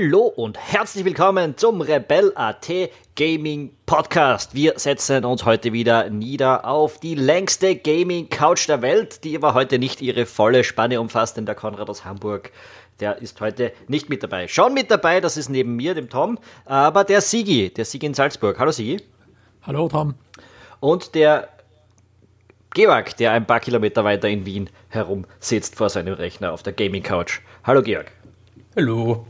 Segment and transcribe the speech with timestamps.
[0.00, 2.68] Hallo und herzlich willkommen zum Rebel.at
[3.16, 4.54] Gaming Podcast.
[4.54, 9.54] Wir setzen uns heute wieder nieder auf die längste Gaming Couch der Welt, die aber
[9.54, 12.52] heute nicht ihre volle Spanne umfasst, denn der Konrad aus Hamburg,
[13.00, 14.46] der ist heute nicht mit dabei.
[14.46, 18.14] Schon mit dabei, das ist neben mir, dem Tom, aber der Sigi, der Sigi in
[18.14, 18.56] Salzburg.
[18.60, 19.02] Hallo Sigi.
[19.62, 20.14] Hallo Tom.
[20.78, 21.48] Und der
[22.70, 27.02] Georg, der ein paar Kilometer weiter in Wien herumsitzt vor seinem Rechner auf der Gaming
[27.02, 27.40] Couch.
[27.64, 28.12] Hallo Georg.
[28.76, 29.26] Hallo.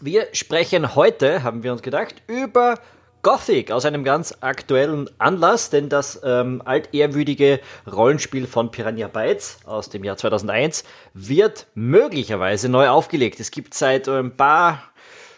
[0.00, 2.78] Wir sprechen heute, haben wir uns gedacht, über
[3.22, 7.60] Gothic aus einem ganz aktuellen Anlass, denn das ähm, altehrwürdige
[7.90, 13.40] Rollenspiel von Piranha Bytes aus dem Jahr 2001 wird möglicherweise neu aufgelegt.
[13.40, 14.82] Es gibt seit ein paar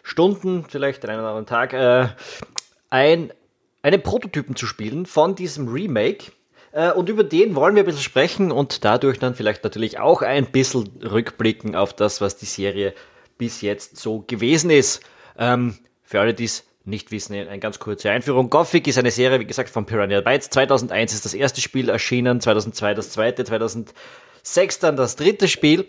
[0.02, 2.08] Stunden, vielleicht einen oder anderen Tag, äh,
[2.90, 3.32] ein,
[3.82, 6.32] einen Prototypen zu spielen von diesem Remake.
[6.72, 10.22] Äh, und über den wollen wir ein bisschen sprechen und dadurch dann vielleicht natürlich auch
[10.22, 12.92] ein bisschen rückblicken auf das, was die Serie
[13.38, 15.00] bis jetzt so gewesen ist.
[15.38, 18.50] Ähm, für alle, die es nicht wissen, eine ganz kurze Einführung.
[18.50, 20.50] Gothic ist eine Serie, wie gesagt, von Piranha Bytes.
[20.50, 25.86] 2001 ist das erste Spiel erschienen, 2002 das zweite, 2006 dann das dritte Spiel.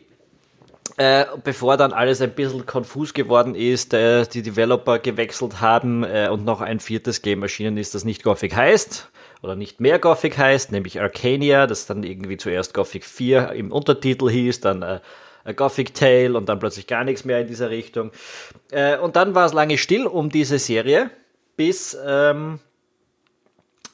[0.97, 6.27] Äh, bevor dann alles ein bisschen konfus geworden ist, äh, die Developer gewechselt haben äh,
[6.29, 9.07] und noch ein viertes Game erschienen ist, das nicht Gothic heißt
[9.41, 14.29] oder nicht mehr Gothic heißt, nämlich Arcania, das dann irgendwie zuerst Gothic 4 im Untertitel
[14.29, 14.99] hieß, dann äh,
[15.49, 18.11] A Gothic Tale und dann plötzlich gar nichts mehr in dieser Richtung.
[18.71, 21.09] Äh, und dann war es lange still um diese Serie,
[21.57, 22.59] bis ähm,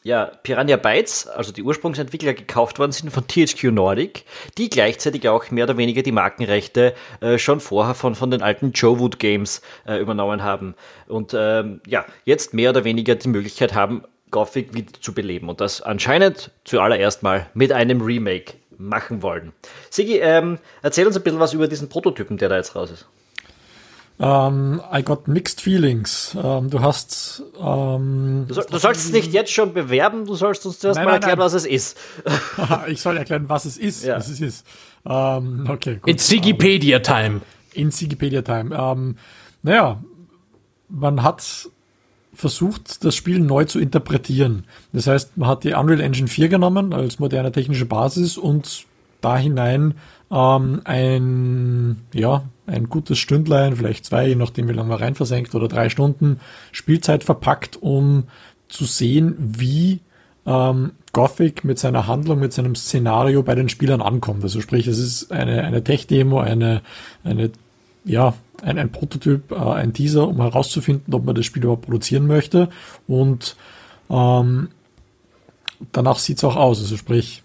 [0.03, 4.25] ja, Piranha Bytes, also die Ursprungsentwickler, gekauft worden sind von THQ Nordic,
[4.57, 8.71] die gleichzeitig auch mehr oder weniger die Markenrechte äh, schon vorher von, von den alten
[8.73, 10.75] Joe Wood Games äh, übernommen haben.
[11.07, 15.49] Und ähm, ja, jetzt mehr oder weniger die Möglichkeit haben, Gothic wieder zu beleben.
[15.49, 19.53] Und das anscheinend zuallererst mal mit einem Remake machen wollen.
[19.89, 23.07] Sigi, ähm, erzähl uns ein bisschen was über diesen Prototypen, der da jetzt raus ist.
[24.17, 26.35] Um, ähm, I got mixed feelings.
[26.35, 27.43] Um, ähm, du hast.
[27.57, 31.05] Um, du, soll, du sollst es nicht jetzt schon bewerben, du sollst uns zuerst nein,
[31.05, 31.45] mal nein, erklären, nein.
[31.45, 31.97] was es ist.
[32.87, 34.05] ich soll erklären, was es ist.
[34.05, 34.15] Ja.
[34.15, 34.65] Was es ist.
[35.03, 36.09] okay, gut.
[36.09, 37.41] In Wikipedia Time.
[37.73, 39.15] In Wikipedia Time.
[39.63, 40.01] naja,
[40.87, 41.69] man hat
[42.35, 44.65] versucht, das Spiel neu zu interpretieren.
[44.93, 48.85] Das heißt, man hat die Unreal Engine 4 genommen als moderne technische Basis und
[49.21, 49.95] da hinein
[50.31, 55.55] ähm, ein, ja, ein gutes Stündlein, vielleicht zwei, je nachdem wie lange man rein versenkt,
[55.55, 56.39] oder drei Stunden
[56.71, 58.25] Spielzeit verpackt, um
[58.67, 59.99] zu sehen, wie
[60.45, 64.43] ähm, Gothic mit seiner Handlung, mit seinem Szenario bei den Spielern ankommt.
[64.43, 66.81] Also sprich, es ist eine, eine Tech-Demo, eine,
[67.23, 67.51] eine
[68.03, 68.33] ja,
[68.65, 72.69] ein, ein Prototyp, äh, ein Teaser, um herauszufinden, ob man das Spiel überhaupt produzieren möchte.
[73.07, 73.55] Und
[74.09, 74.69] ähm,
[75.91, 76.79] danach sieht es auch aus.
[76.79, 77.43] Also sprich,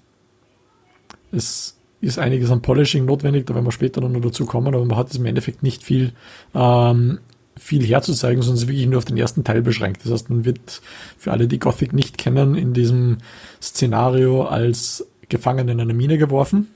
[1.31, 4.97] es ist einiges an Polishing notwendig, da werden wir später noch dazu kommen, aber man
[4.97, 6.14] hat es im Endeffekt nicht viel,
[6.54, 7.19] ähm,
[7.58, 10.04] viel herzuzeigen, sondern es ist wirklich nur auf den ersten Teil beschränkt.
[10.04, 10.81] Das heißt, man wird
[11.19, 13.19] für alle, die Gothic nicht kennen, in diesem
[13.60, 16.69] Szenario als Gefangener in eine Mine geworfen.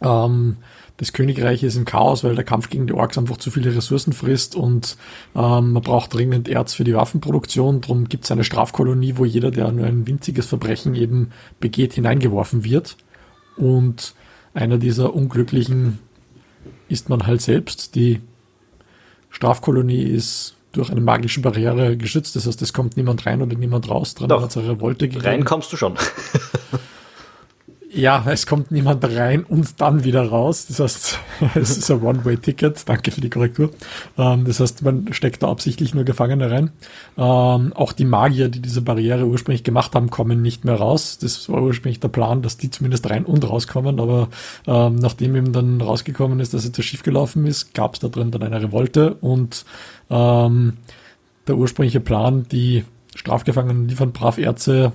[0.00, 0.58] Ähm,
[0.96, 4.12] das Königreich ist im Chaos, weil der Kampf gegen die Orks einfach zu viele Ressourcen
[4.12, 4.96] frisst und
[5.34, 7.80] ähm, man braucht dringend Erz für die Waffenproduktion.
[7.80, 12.62] Darum gibt es eine Strafkolonie, wo jeder, der nur ein winziges Verbrechen eben begeht, hineingeworfen
[12.62, 12.96] wird.
[13.56, 14.14] Und
[14.52, 15.98] einer dieser Unglücklichen
[16.88, 17.96] ist man halt selbst.
[17.96, 18.20] Die
[19.30, 22.36] Strafkolonie ist durch eine magische Barriere geschützt.
[22.36, 24.14] Das heißt, es kommt niemand rein oder niemand raus.
[24.14, 25.24] Dran hat es eine Revolte gegeben.
[25.24, 25.94] Rein kommst du schon.
[27.94, 30.66] Ja, es kommt niemand rein und dann wieder raus.
[30.66, 31.18] Das heißt,
[31.54, 32.88] es ist ein One-Way-Ticket.
[32.88, 33.70] Danke für die Korrektur.
[34.18, 36.70] Ähm, das heißt, man steckt da absichtlich nur Gefangene rein.
[37.16, 41.18] Ähm, auch die Magier, die diese Barriere ursprünglich gemacht haben, kommen nicht mehr raus.
[41.18, 44.00] Das war ursprünglich der Plan, dass die zumindest rein und rauskommen.
[44.00, 44.28] Aber
[44.66, 48.42] ähm, nachdem eben dann rausgekommen ist, dass etwas schiefgelaufen ist, gab es da drin dann
[48.42, 49.64] eine Revolte und
[50.10, 52.84] der ursprüngliche Plan, die
[53.14, 54.92] Strafgefangenen liefern brav Ärzte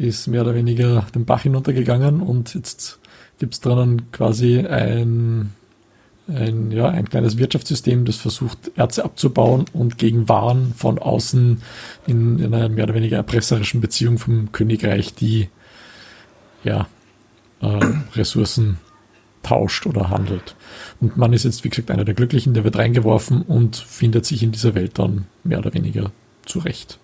[0.00, 2.98] ist mehr oder weniger den Bach hinuntergegangen und jetzt
[3.38, 5.52] gibt es drinnen quasi ein,
[6.26, 11.60] ein, ja, ein kleines Wirtschaftssystem, das versucht, Erze abzubauen und gegen Waren von außen
[12.06, 15.48] in, in einer mehr oder weniger erpresserischen Beziehung vom Königreich die
[16.64, 16.88] ja,
[17.60, 17.80] äh,
[18.14, 18.78] Ressourcen
[19.42, 20.54] tauscht oder handelt.
[21.00, 24.42] Und man ist jetzt, wie gesagt, einer der Glücklichen, der wird reingeworfen und findet sich
[24.42, 26.10] in dieser Welt dann mehr oder weniger
[26.46, 26.98] zurecht.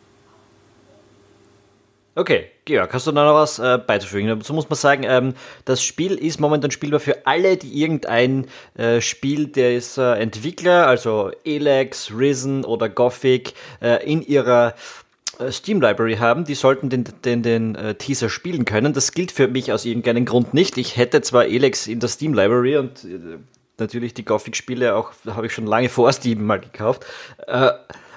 [2.19, 4.29] Okay, Georg, hast du da noch was äh, beizufügen?
[4.29, 5.35] Dazu muss man sagen, ähm,
[5.67, 11.31] das Spiel ist momentan spielbar für alle, die irgendein äh, Spiel des äh, Entwickler, also
[11.45, 13.53] Elex, Risen oder Gothic,
[13.83, 14.75] äh, in ihrer
[15.39, 18.95] äh, Steam Library haben, die sollten den, den, den äh, Teaser spielen können.
[18.95, 20.79] Das gilt für mich aus irgendeinem Grund nicht.
[20.79, 23.07] Ich hätte zwar Elex in der Steam Library und
[23.77, 27.05] natürlich die Gothic-Spiele auch, habe ich schon lange vor Steam mal gekauft.
[27.47, 27.73] Äh,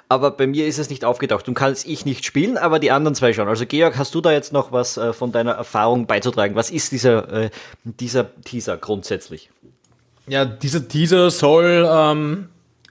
[0.09, 2.89] aber bei mir ist es nicht aufgetaucht und kann es ich nicht spielen, aber die
[2.89, 3.47] anderen zwei schon.
[3.47, 6.55] Also Georg, hast du da jetzt noch was äh, von deiner Erfahrung beizutragen?
[6.55, 7.49] Was ist dieser, äh,
[7.83, 9.51] dieser Teaser grundsätzlich?
[10.27, 12.49] Ja, dieser Teaser soll, ähm,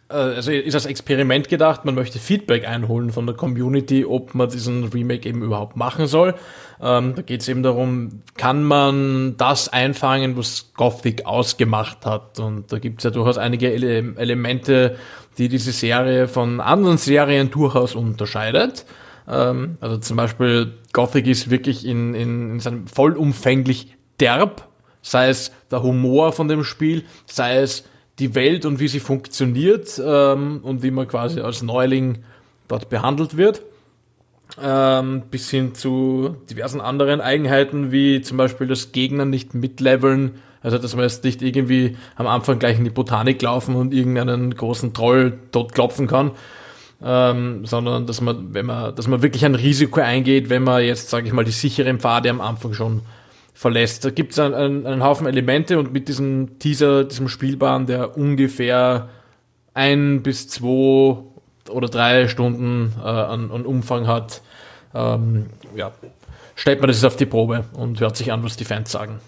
[0.08, 4.48] äh, also ist als Experiment gedacht, man möchte Feedback einholen von der Community, ob man
[4.48, 6.36] diesen Remake eben überhaupt machen soll.
[6.80, 12.38] Ähm, da geht es eben darum, kann man das einfangen, was Gothic ausgemacht hat?
[12.38, 14.96] Und da gibt es ja durchaus einige Ele Elemente,
[15.38, 18.84] die diese Serie von anderen Serien durchaus unterscheidet.
[19.28, 24.68] Ähm, also zum Beispiel Gothic ist wirklich in, in, in seinem vollumfänglich derb,
[25.02, 27.84] sei es der Humor von dem Spiel, sei es
[28.18, 32.18] die Welt und wie sie funktioniert ähm, und wie man quasi als Neuling
[32.66, 33.62] dort behandelt wird
[34.60, 40.36] ähm, bis hin zu diversen anderen Eigenheiten, wie zum Beispiel das Gegner nicht mitleveln,
[40.68, 44.54] also dass man jetzt nicht irgendwie am Anfang gleich in die Botanik laufen und irgendeinen
[44.54, 46.32] großen Troll tot klopfen kann,
[47.02, 51.08] ähm, sondern dass man, wenn man, dass man wirklich ein Risiko eingeht, wenn man jetzt,
[51.08, 53.00] sage ich mal, die sicheren Pfade am Anfang schon
[53.54, 54.04] verlässt.
[54.04, 58.18] Da gibt es einen, einen, einen Haufen Elemente und mit diesem Teaser, diesem Spielbahn, der
[58.18, 59.08] ungefähr
[59.72, 61.16] ein bis zwei
[61.70, 64.42] oder drei Stunden äh, an, an, Umfang hat,
[64.94, 65.92] ähm, ja,
[66.56, 69.20] stellt man das auf die Probe und hört sich an, was die Fans sagen.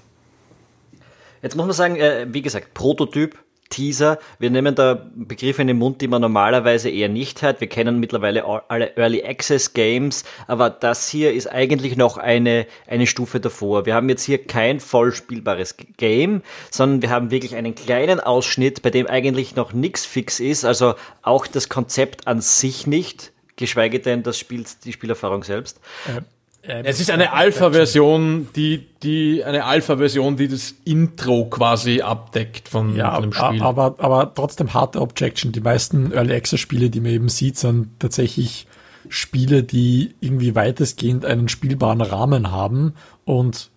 [1.42, 3.38] Jetzt muss man sagen, äh, wie gesagt, Prototyp,
[3.70, 4.18] Teaser.
[4.38, 7.60] Wir nehmen da Begriffe in den Mund, die man normalerweise eher nicht hat.
[7.60, 13.06] Wir kennen mittlerweile alle Early Access Games, aber das hier ist eigentlich noch eine, eine
[13.06, 13.86] Stufe davor.
[13.86, 18.90] Wir haben jetzt hier kein vollspielbares Game, sondern wir haben wirklich einen kleinen Ausschnitt, bei
[18.90, 24.24] dem eigentlich noch nichts fix ist, also auch das Konzept an sich nicht, geschweige denn
[24.24, 25.80] das Spiel, die Spielerfahrung selbst.
[26.08, 26.22] Äh,
[26.62, 32.94] ähm, es ist eine Alpha-Version, die, die, eine Alpha-Version, die das Intro quasi abdeckt von,
[32.96, 33.62] ja, von dem Spiel.
[33.62, 35.52] Aber, aber trotzdem harte Objection.
[35.52, 38.66] Die meisten Early Access Spiele, die man eben sieht, sind tatsächlich
[39.08, 43.70] Spiele, die irgendwie weitestgehend einen spielbaren Rahmen haben und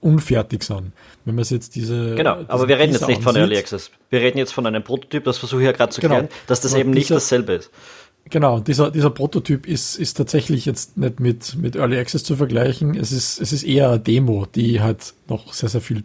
[0.00, 0.92] unfertig sind.
[1.24, 2.14] Wenn man jetzt diese.
[2.14, 3.90] Genau, aber wir reden jetzt nicht ansieht, von Early Access.
[4.08, 6.60] Wir reden jetzt von einem Prototyp, das versuche ich ja gerade zu genau, klären, dass
[6.60, 7.70] das eben nicht dasselbe ist.
[8.24, 12.94] Genau, dieser, dieser Prototyp ist, ist tatsächlich jetzt nicht mit, mit Early Access zu vergleichen.
[12.94, 16.04] Es ist, es ist eher eine Demo, die halt noch sehr, sehr viel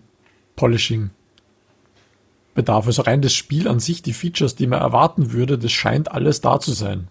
[0.55, 1.11] Polishing
[2.55, 2.87] bedarf.
[2.87, 6.41] Also rein das Spiel an sich, die Features, die man erwarten würde, das scheint alles
[6.41, 7.09] da zu sein.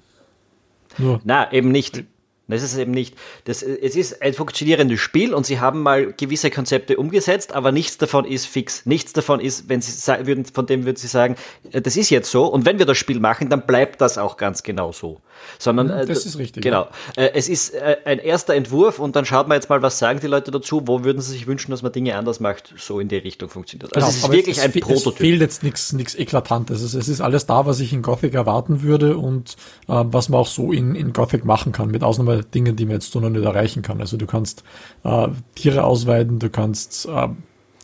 [0.99, 2.05] Nur Na, eben nicht.
[2.47, 3.15] Das ist es eben nicht.
[3.45, 7.97] Das, es ist ein funktionierendes Spiel und sie haben mal gewisse Konzepte umgesetzt, aber nichts
[7.97, 8.85] davon ist fix.
[8.85, 11.37] Nichts davon ist, wenn sie würden, von dem würden sie sagen,
[11.73, 14.37] äh, das ist jetzt so und wenn wir das Spiel machen, dann bleibt das auch
[14.37, 15.21] ganz genau so.
[15.59, 16.63] Sondern, hm, das ist richtig.
[16.63, 16.89] Genau.
[17.17, 20.21] Äh, es ist äh, ein erster Entwurf und dann schaut man jetzt mal, was sagen
[20.21, 23.09] die Leute dazu, wo würden sie sich wünschen, dass man Dinge anders macht, so in
[23.09, 23.95] die Richtung funktioniert.
[23.95, 25.13] Also genau, es ist wirklich es, ein Prototyp.
[25.13, 26.83] Es fehlt jetzt nichts, Eklatantes.
[26.83, 29.57] Also es ist alles da, was ich in Gothic erwarten würde und
[29.89, 32.95] äh, was man auch so in, in Gothic machen kann, mit Ausnahme Dingen, die man
[32.95, 34.01] jetzt so noch nicht erreichen kann.
[34.01, 34.65] Also du kannst
[35.05, 37.29] äh, Tiere ausweiden, du kannst äh,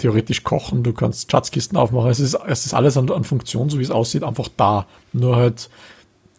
[0.00, 2.10] theoretisch kochen, du kannst Schatzkisten aufmachen.
[2.10, 4.86] Es ist, es ist alles an, an Funktion, so wie es aussieht, einfach da.
[5.12, 5.68] Nur halt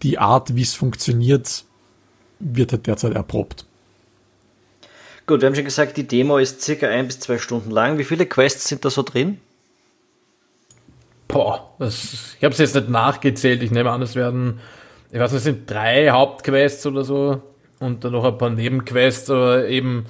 [0.04, 1.64] die Art, wie es funktioniert,
[2.40, 3.66] wird halt derzeit erprobt.
[5.28, 7.98] Gut, wir haben schon gesagt, die Demo ist circa ein bis zwei Stunden lang.
[7.98, 9.40] Wie viele Quests sind da so drin?
[11.28, 13.64] Boah, das, ich habe es jetzt nicht nachgezählt.
[13.64, 14.60] Ich nehme an, es werden,
[15.12, 17.42] ich weiß nicht, es sind drei Hauptquests oder so
[17.80, 20.06] und dann noch ein paar Nebenquests, aber eben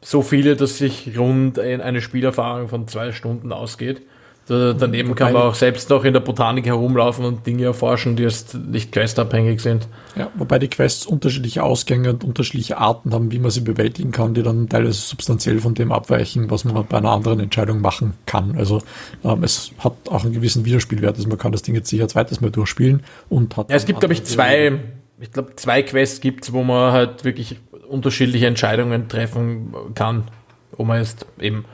[0.00, 4.02] so viele, dass sich rund eine Spielerfahrung von zwei Stunden ausgeht.
[4.50, 8.24] Da, daneben kann man auch selbst noch in der Botanik herumlaufen und Dinge erforschen, die
[8.24, 9.86] jetzt nicht questabhängig sind.
[10.16, 14.34] Ja, wobei die Quests unterschiedliche Ausgänge und unterschiedliche Arten haben, wie man sie bewältigen kann,
[14.34, 18.56] die dann teilweise substanziell von dem abweichen, was man bei einer anderen Entscheidung machen kann.
[18.58, 18.82] Also
[19.22, 22.40] ähm, es hat auch einen gewissen Wiederspielwert, also man kann das Ding jetzt sicher zweites
[22.40, 23.70] Mal durchspielen und hat.
[23.70, 24.80] Ja, es gibt, glaube ich, zwei,
[25.20, 30.24] ich glaube, zwei Quests gibt's, wo man halt wirklich unterschiedliche Entscheidungen treffen kann,
[30.72, 31.66] wo man jetzt eben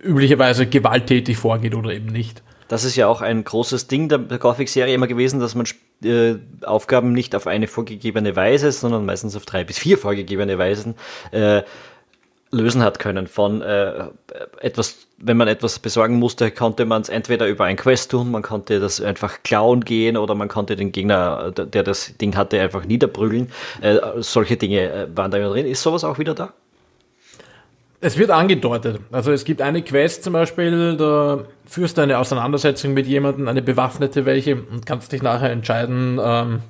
[0.00, 2.42] üblicherweise gewalttätig vorgeht oder eben nicht.
[2.68, 5.66] Das ist ja auch ein großes Ding der Gothic-Serie immer gewesen, dass man
[6.04, 10.94] äh, Aufgaben nicht auf eine vorgegebene Weise, sondern meistens auf drei bis vier vorgegebene Weisen
[11.32, 11.62] äh,
[12.50, 13.26] lösen hat können.
[13.26, 14.06] Von äh,
[14.60, 18.42] etwas, wenn man etwas besorgen musste, konnte man es entweder über ein Quest tun, man
[18.42, 22.84] konnte das einfach klauen gehen oder man konnte den Gegner, der das Ding hatte, einfach
[22.84, 23.50] niederprügeln.
[23.80, 25.66] Äh, solche Dinge äh, waren da drin.
[25.66, 26.52] Ist sowas auch wieder da?
[28.04, 28.98] Es wird angedeutet.
[29.12, 33.62] Also es gibt eine Quest zum Beispiel, da führst du eine Auseinandersetzung mit jemandem, eine
[33.62, 36.62] bewaffnete welche, und kannst dich nachher entscheiden, ähm,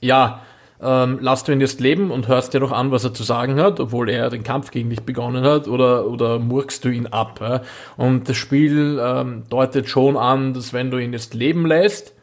[0.00, 0.42] ja,
[0.80, 3.60] ähm, lass du ihn jetzt leben und hörst dir doch an, was er zu sagen
[3.60, 7.40] hat, obwohl er den Kampf gegen dich begonnen hat, oder, oder murkst du ihn ab?
[7.40, 7.62] Ja?
[7.96, 12.14] Und das Spiel ähm, deutet schon an, dass wenn du ihn jetzt leben lässt,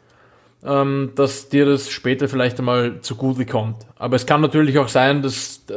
[0.64, 3.86] ähm, dass dir das später vielleicht einmal zugute kommt.
[3.96, 5.72] Aber es kann natürlich auch sein, dass, äh,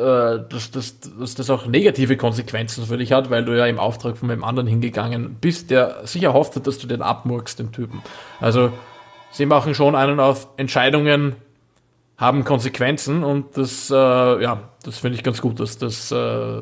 [0.50, 4.18] dass, dass, dass das auch negative Konsequenzen für dich hat, weil du ja im Auftrag
[4.18, 8.02] von einem anderen hingegangen bist, der sicher hofft hat, dass du den abmurkst, den Typen.
[8.40, 8.72] Also
[9.32, 11.36] sie machen schon einen auf Entscheidungen
[12.18, 16.62] haben Konsequenzen und das, äh, ja, das finde ich ganz gut, dass das äh,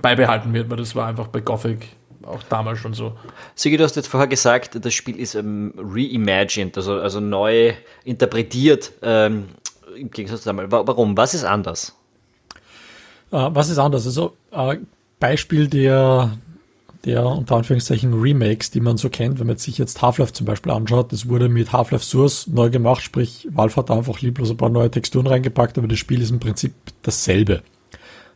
[0.00, 1.86] beibehalten wird, weil das war einfach bei Gothic
[2.30, 3.16] auch damals schon so.
[3.54, 7.72] Sigi, du hast jetzt vorher gesagt, das Spiel ist ähm, reimagined, also, also neu
[8.04, 9.48] interpretiert ähm,
[9.96, 10.70] im Gegensatz zu damals.
[10.70, 11.16] Warum?
[11.16, 11.94] Was ist anders?
[13.32, 14.06] Uh, was ist anders?
[14.06, 14.74] Also uh,
[15.20, 16.36] Beispiel der,
[17.04, 20.72] der unter Anführungszeichen Remakes, die man so kennt, wenn man sich jetzt Half-Life zum Beispiel
[20.72, 24.70] anschaut, das wurde mit Half-Life Source neu gemacht, sprich Valve hat einfach lieblos ein paar
[24.70, 26.72] neue Texturen reingepackt, aber das Spiel ist im Prinzip
[27.02, 27.62] dasselbe.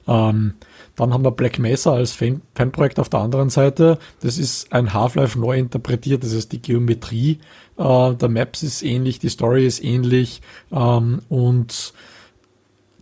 [0.07, 0.55] Ähm,
[0.97, 3.99] dann haben wir Black Mesa als Fan Fanprojekt auf der anderen Seite.
[4.21, 6.23] Das ist ein Half-Life neu interpretiert.
[6.23, 7.41] Das heißt, die Geometrie
[7.77, 10.41] äh, der Maps ist ähnlich, die Story ist ähnlich
[10.73, 11.93] ähm, und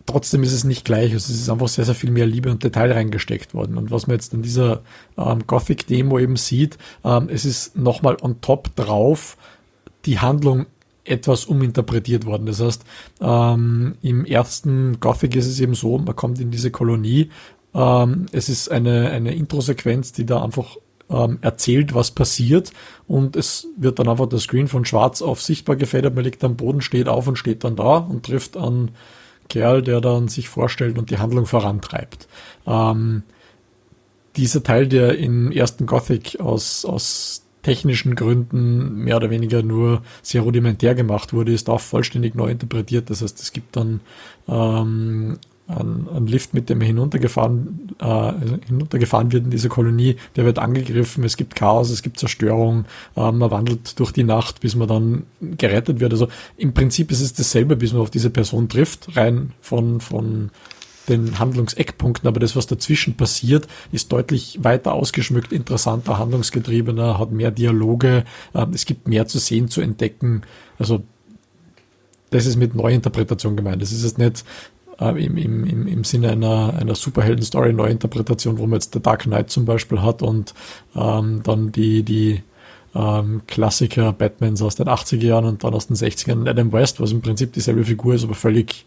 [0.05, 1.13] trotzdem ist es nicht gleich.
[1.13, 3.77] Also es ist einfach sehr, sehr viel mehr Liebe und Detail reingesteckt worden.
[3.77, 4.81] Und was man jetzt in dieser
[5.17, 9.37] ähm, Gothic-Demo eben sieht, ähm, es ist nochmal on top drauf
[10.05, 10.65] die Handlung
[11.05, 12.45] etwas uminterpretiert worden.
[12.45, 12.83] Das heißt,
[13.21, 17.29] ähm, im ersten Gothic ist es eben so, man kommt in diese Kolonie,
[17.73, 20.77] ähm, es ist eine, eine Intro-Sequenz, die da einfach
[21.09, 22.71] ähm, erzählt, was passiert
[23.07, 26.55] und es wird dann einfach der Screen von schwarz auf sichtbar gefedert, man liegt am
[26.55, 28.91] Boden, steht auf und steht dann da und trifft an
[29.49, 32.27] Kerl, der dann sich vorstellt und die Handlung vorantreibt.
[32.65, 33.23] Ähm,
[34.35, 40.41] dieser Teil, der im ersten Gothic aus, aus technischen Gründen mehr oder weniger nur sehr
[40.41, 43.09] rudimentär gemacht wurde, ist auch vollständig neu interpretiert.
[43.09, 44.01] Das heißt, es gibt dann
[44.47, 48.33] ähm, ein, ein Lift, mit dem hinuntergefahren, äh,
[48.67, 53.31] hinuntergefahren wird in diese Kolonie, der wird angegriffen, es gibt Chaos, es gibt Zerstörung, äh,
[53.31, 56.11] man wandelt durch die Nacht, bis man dann gerettet wird.
[56.11, 56.27] Also
[56.57, 60.51] im Prinzip ist es dasselbe, bis man auf diese Person trifft, rein von, von
[61.09, 67.51] den Handlungseckpunkten, aber das, was dazwischen passiert, ist deutlich weiter ausgeschmückt, interessanter, handlungsgetriebener, hat mehr
[67.51, 70.43] Dialoge, äh, es gibt mehr zu sehen, zu entdecken.
[70.77, 71.03] Also
[72.33, 73.81] das ist mit Neuinterpretation gemeint.
[73.81, 74.43] Das ist jetzt nicht
[75.03, 79.65] äh, im, im, im Sinne einer, einer Superhelden-Story-Neuinterpretation, wo man jetzt The Dark Knight zum
[79.65, 80.53] Beispiel hat und
[80.95, 82.43] ähm, dann die, die
[82.95, 87.11] ähm, Klassiker Batmans aus den 80er Jahren und dann aus den 60ern Adam West, was
[87.11, 88.85] im Prinzip dieselbe Figur ist, aber völlig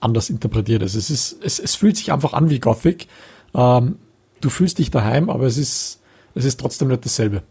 [0.00, 0.94] anders interpretiert ist.
[0.94, 3.06] Es, ist, es, es fühlt sich einfach an wie Gothic.
[3.54, 3.96] Ähm,
[4.40, 6.00] du fühlst dich daheim, aber es ist,
[6.34, 7.42] es ist trotzdem nicht dasselbe.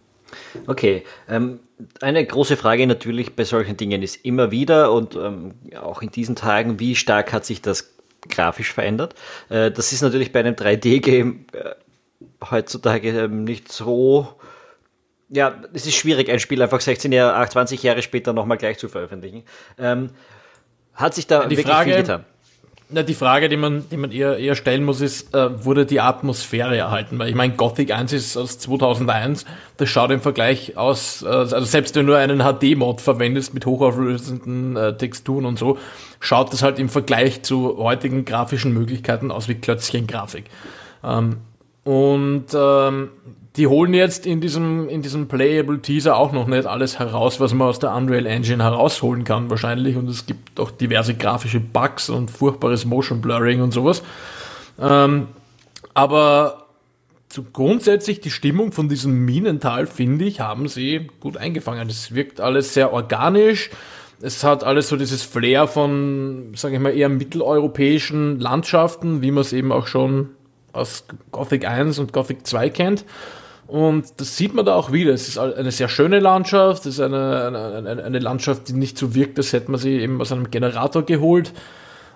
[0.68, 1.60] Okay, ähm,
[2.02, 6.36] eine große Frage natürlich bei solchen Dingen ist immer wieder und ähm, auch in diesen
[6.36, 7.94] Tagen, wie stark hat sich das
[8.28, 9.16] grafisch verändert?
[9.50, 11.76] Äh, das ist natürlich bei einem 3D-Game äh,
[12.50, 14.28] heutzutage ähm, nicht so.
[15.30, 18.90] Ja, es ist schwierig, ein Spiel einfach 16 Jahre, 20 Jahre später nochmal gleich zu
[18.90, 19.44] veröffentlichen.
[19.78, 20.10] Ähm,
[20.94, 22.26] hat sich da die wirklich Frage, viel getan?
[22.92, 26.02] Na, die Frage, die man, die man eher, eher stellen muss, ist, äh, wurde die
[26.02, 27.20] Atmosphäre erhalten?
[27.20, 29.46] Weil ich meine, Gothic 1 ist aus 2001,
[29.78, 34.76] das schaut im Vergleich aus, äh, also selbst wenn du einen HD-Mod verwendest mit hochauflösenden
[34.76, 35.78] äh, Texturen und so,
[36.20, 40.46] schaut das halt im Vergleich zu heutigen grafischen Möglichkeiten aus wie Klötzchen-Grafik.
[41.04, 41.38] Ähm,
[41.84, 43.10] und ähm,
[43.60, 47.54] die holen jetzt in diesem, in diesem Playable Teaser auch noch nicht alles heraus, was
[47.54, 49.98] man aus der Unreal Engine herausholen kann, wahrscheinlich.
[49.98, 54.02] Und es gibt auch diverse grafische Bugs und furchtbares Motion Blurring und sowas.
[54.80, 55.28] Ähm,
[55.94, 56.68] aber
[57.28, 61.90] so grundsätzlich die Stimmung von diesem Minental, finde ich, haben sie gut eingefangen.
[61.90, 63.72] Es wirkt alles sehr organisch.
[64.22, 69.42] Es hat alles so dieses Flair von, sage ich mal, eher mitteleuropäischen Landschaften, wie man
[69.42, 70.30] es eben auch schon
[70.72, 73.04] aus Gothic 1 und Gothic 2 kennt.
[73.70, 75.14] Und das sieht man da auch wieder.
[75.14, 76.88] Es ist eine sehr schöne Landschaft.
[76.88, 80.20] Es ist eine, eine, eine Landschaft, die nicht so wirkt, als hätte man sie eben
[80.20, 81.54] aus einem Generator geholt,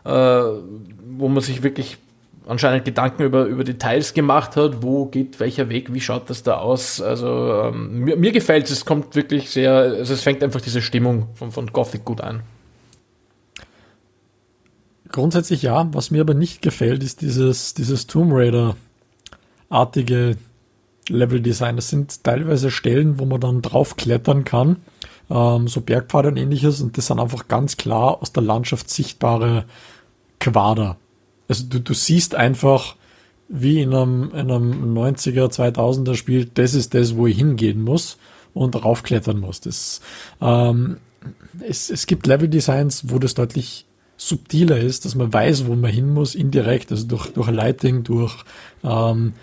[0.04, 2.00] äh, wo man sich wirklich
[2.48, 4.82] anscheinend Gedanken über, über Details gemacht hat.
[4.82, 5.94] Wo geht welcher Weg?
[5.94, 7.00] Wie schaut das da aus?
[7.00, 8.72] Also ähm, mir, mir gefällt es.
[8.72, 12.42] Es kommt wirklich sehr, also es fängt einfach diese Stimmung von, von Gothic gut ein.
[15.12, 15.88] Grundsätzlich ja.
[15.92, 20.38] Was mir aber nicht gefällt, ist dieses, dieses Tomb Raider-artige
[21.10, 21.76] Level-Design.
[21.76, 24.78] Das sind teilweise Stellen, wo man dann draufklettern kann,
[25.30, 29.66] ähm, so Bergpfade und ähnliches, und das sind einfach ganz klar aus der Landschaft sichtbare
[30.40, 30.98] Quader.
[31.48, 32.96] Also du, du siehst einfach,
[33.48, 38.18] wie in einem, in einem 90er, 2000er Spiel, das ist das, wo ich hingehen muss
[38.54, 39.62] und raufklettern muss.
[39.62, 40.02] Das,
[40.42, 40.98] ähm,
[41.60, 43.86] es, es gibt Level-Designs, wo das deutlich
[44.18, 48.44] subtiler ist, dass man weiß, wo man hin muss, indirekt, also durch, durch Lighting, durch
[48.84, 49.34] ähm,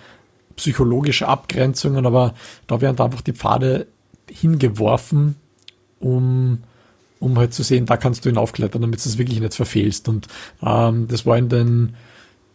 [0.60, 2.34] psychologische Abgrenzungen, aber
[2.66, 3.86] da werden einfach die Pfade
[4.30, 5.36] hingeworfen,
[6.00, 6.58] um,
[7.18, 10.06] um halt zu sehen, da kannst du ihn aufklettern, damit du es wirklich nicht verfehlst.
[10.06, 10.28] Und
[10.62, 11.96] ähm, das war in den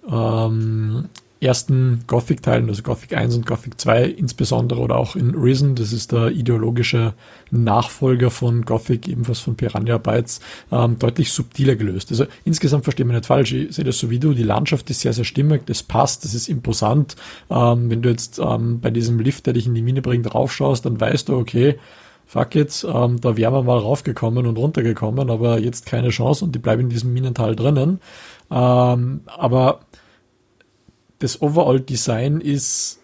[0.07, 1.09] ähm,
[1.45, 6.11] ersten Gothic-Teilen, also Gothic 1 und Gothic 2 insbesondere oder auch in Risen, das ist
[6.11, 7.13] der ideologische
[7.51, 12.11] Nachfolger von Gothic, ebenfalls von Piranha Bytes, ähm, deutlich subtiler gelöst.
[12.11, 15.01] Also insgesamt verstehe mich nicht falsch, ich sehe das so wie du, die Landschaft ist
[15.01, 17.15] sehr, sehr stimmig, das passt, das ist imposant.
[17.49, 20.85] Ähm, wenn du jetzt ähm, bei diesem Lift, der dich in die Mine bringt, raufschaust,
[20.85, 21.77] dann weißt du, okay,
[22.25, 26.55] fuck it, ähm, da wären wir mal raufgekommen und runtergekommen, aber jetzt keine Chance und
[26.55, 27.99] die bleiben in diesem Minental drinnen.
[28.51, 29.81] Ähm, aber
[31.19, 32.99] das Overall-Design ist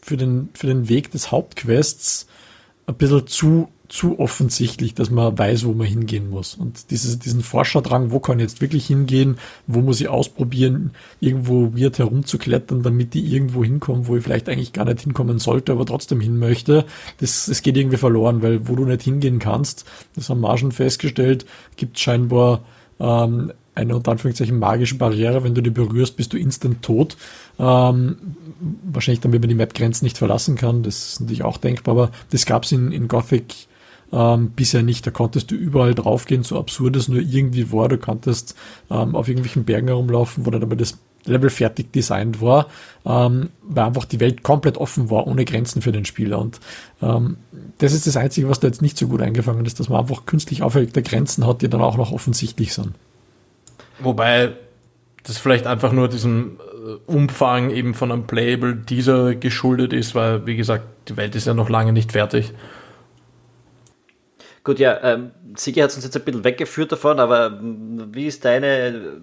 [0.00, 2.26] für den, für den Weg des Hauptquests
[2.86, 6.54] ein bisschen zu, zu offensichtlich, dass man weiß, wo man hingehen muss.
[6.54, 11.76] Und dieses, diesen Forscherdrang, wo kann ich jetzt wirklich hingehen, wo muss ich ausprobieren, irgendwo
[11.76, 15.86] weird herumzuklettern, damit ich irgendwo hinkomme, wo ich vielleicht eigentlich gar nicht hinkommen sollte, aber
[15.86, 16.84] trotzdem hin möchte,
[17.18, 19.84] das, das geht irgendwie verloren, weil wo du nicht hingehen kannst,
[20.16, 22.64] das haben wir schon festgestellt, gibt scheinbar
[22.98, 25.44] ähm, eine unter Anführungszeichen magische Barriere.
[25.44, 27.16] Wenn du die berührst, bist du instant tot.
[27.58, 28.16] Ähm,
[28.84, 30.82] wahrscheinlich wenn man die Map-Grenzen nicht verlassen kann.
[30.82, 33.54] Das ist natürlich auch denkbar, aber das gab es in, in Gothic
[34.12, 35.06] ähm, bisher nicht.
[35.06, 37.88] Da konntest du überall draufgehen, so absurd es nur irgendwie war.
[37.88, 38.54] Du konntest
[38.90, 42.66] ähm, auf irgendwelchen Bergen herumlaufen, wo dann aber das Level fertig designt war,
[43.06, 46.38] ähm, weil einfach die Welt komplett offen war, ohne Grenzen für den Spieler.
[46.40, 46.60] Und
[47.00, 47.36] ähm,
[47.78, 50.26] das ist das Einzige, was da jetzt nicht so gut eingefangen ist, dass man einfach
[50.26, 52.94] künstlich auferlegte Grenzen hat, die dann auch noch offensichtlich sind.
[53.98, 54.52] Wobei
[55.22, 60.46] das vielleicht einfach nur diesem äh, Umfang eben von einem Playable dieser geschuldet ist, weil,
[60.46, 62.52] wie gesagt, die Welt ist ja noch lange nicht fertig.
[64.64, 69.20] Gut, ja, ähm, Sigi hat uns jetzt ein bisschen weggeführt davon, aber wie ist deine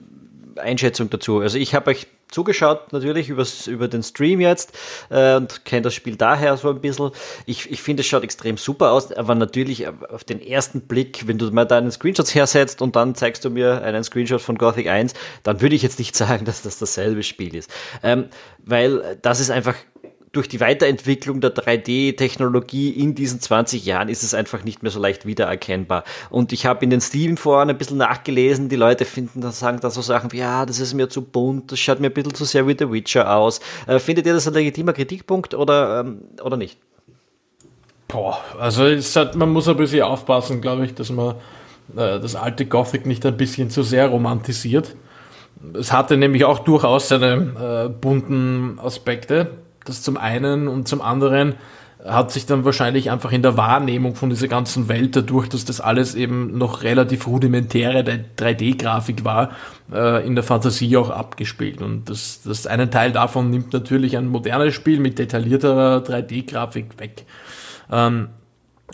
[0.62, 1.39] Einschätzung dazu?
[1.39, 4.78] Also ich habe euch zugeschaut, natürlich übers, über den Stream jetzt
[5.10, 7.12] äh, und kenne das Spiel daher so ein bisschen.
[7.45, 11.38] Ich, ich finde, es schaut extrem super aus, aber natürlich auf den ersten Blick, wenn
[11.38, 15.13] du mal deinen Screenshots hersetzt und dann zeigst du mir einen Screenshot von Gothic 1,
[15.43, 17.72] dann würde ich jetzt nicht sagen, dass das dasselbe Spiel ist.
[18.04, 18.30] Ähm,
[18.63, 19.76] weil das ist einfach
[20.32, 25.00] durch die Weiterentwicklung der 3D-Technologie in diesen 20 Jahren ist es einfach nicht mehr so
[25.00, 26.04] leicht wiedererkennbar.
[26.30, 29.89] Und ich habe in den Steam-Foren ein bisschen nachgelesen, die Leute finden, dann sagen da
[29.89, 32.46] so Sachen wie, ja, das ist mir zu bunt, das schaut mir ein bisschen zu
[32.46, 33.60] sehr wie The Witcher aus.
[33.88, 36.78] Äh, findet ihr das ein legitimer Kritikpunkt oder, ähm, oder nicht?
[38.08, 41.36] Boah, also hat, man muss ein bisschen aufpassen, glaube ich, dass man
[41.96, 44.96] äh, das alte Gothic nicht ein bisschen zu sehr romantisiert.
[45.74, 49.52] Es hatte nämlich auch durchaus seine äh, bunten Aspekte
[49.89, 51.56] das zum einen und zum anderen
[52.04, 55.82] hat sich dann wahrscheinlich einfach in der Wahrnehmung von dieser ganzen Welt dadurch, dass das
[55.82, 58.06] alles eben noch relativ rudimentäre
[58.38, 59.52] 3D-Grafik war,
[59.91, 61.82] äh, in der Fantasie auch abgespielt.
[61.82, 67.25] Und das, das einen Teil davon nimmt natürlich ein modernes Spiel mit detaillierterer 3D-Grafik weg.
[67.91, 68.30] Ähm,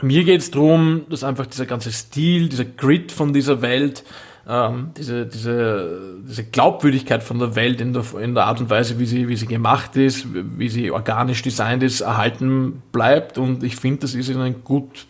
[0.01, 4.03] mir geht es darum, dass einfach dieser ganze Stil, dieser Grid von dieser Welt
[4.47, 8.99] ähm, diese, diese, diese Glaubwürdigkeit von der Welt in der, in der Art und Weise,
[8.99, 13.37] wie sie, wie sie gemacht ist, wie sie organisch designt ist, erhalten bleibt.
[13.37, 15.07] Und ich finde, das ist ihnen gut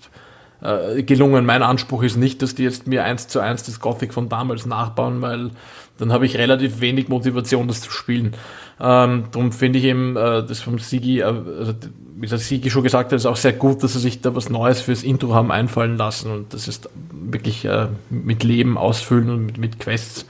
[0.61, 1.45] äh, gelungen.
[1.45, 4.65] Mein Anspruch ist nicht, dass die jetzt mir eins zu eins das Gothic von damals
[4.65, 5.51] nachbauen, weil
[5.97, 8.33] dann habe ich relativ wenig Motivation, das zu spielen.
[8.79, 11.73] Ähm, darum finde ich eben äh, das vom Sigi, äh, also,
[12.17, 14.49] wie der Sigi schon gesagt hat, ist auch sehr gut, dass sie sich da was
[14.49, 19.45] Neues fürs Intro haben einfallen lassen und das ist wirklich äh, mit Leben ausfüllen und
[19.45, 20.25] mit, mit Quests.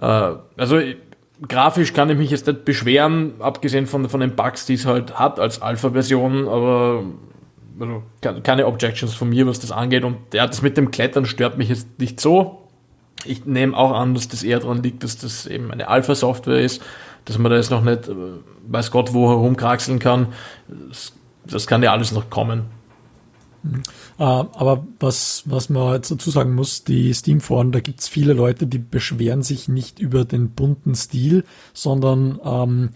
[0.00, 0.04] Äh,
[0.56, 0.78] also
[1.48, 5.18] grafisch kann ich mich jetzt nicht beschweren, abgesehen von, von den Bugs, die es halt
[5.18, 7.02] hat als Alpha-Version, aber
[7.80, 8.02] also,
[8.44, 10.04] keine Objections von mir, was das angeht.
[10.04, 12.60] Und ja, das mit dem Klettern stört mich jetzt nicht so.
[13.24, 16.82] Ich nehme auch an, dass das eher daran liegt, dass das eben eine Alpha-Software ist
[17.24, 18.14] dass man da jetzt noch nicht, äh,
[18.68, 20.28] weiß Gott, wo herumkraxeln kann.
[21.46, 22.64] Das, kann ja alles noch kommen.
[23.62, 23.82] Mhm.
[24.18, 28.66] aber was, was man jetzt dazu sagen muss, die Steam-Foren, da gibt es viele Leute,
[28.66, 32.90] die beschweren sich nicht über den bunten Stil, sondern ähm,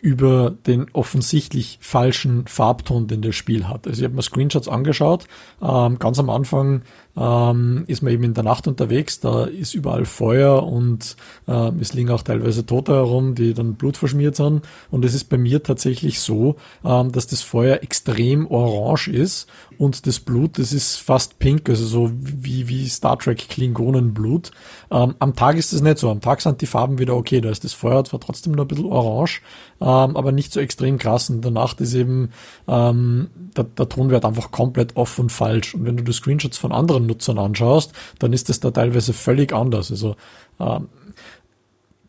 [0.00, 3.86] über den offensichtlich falschen Farbton, den das Spiel hat.
[3.86, 5.26] Also ich habe mir Screenshots angeschaut.
[5.60, 6.82] Ähm, ganz am Anfang
[7.18, 11.16] ähm, ist man eben in der Nacht unterwegs, da ist überall Feuer und
[11.48, 14.62] äh, es liegen auch teilweise Tote herum, die dann blutverschmiert sind.
[14.90, 20.06] Und es ist bei mir tatsächlich so, ähm, dass das Feuer extrem orange ist und
[20.06, 24.50] das Blut, das ist fast pink, also so wie, wie Star Trek Klingonenblut.
[24.90, 26.10] Ähm, am Tag ist es nicht so.
[26.10, 27.40] Am Tag sind die Farben wieder okay.
[27.40, 29.40] Da ist das Feuer zwar trotzdem noch ein bisschen orange,
[29.80, 31.30] ähm, aber nicht so extrem krass.
[31.30, 32.30] Und der Nacht ist eben
[32.66, 35.74] ähm, der, der Tonwert einfach komplett off und falsch.
[35.74, 39.52] Und wenn du die Screenshots von anderen Nutzern anschaust, dann ist das da teilweise völlig
[39.52, 39.90] anders.
[39.90, 40.14] Also
[40.60, 40.88] ähm,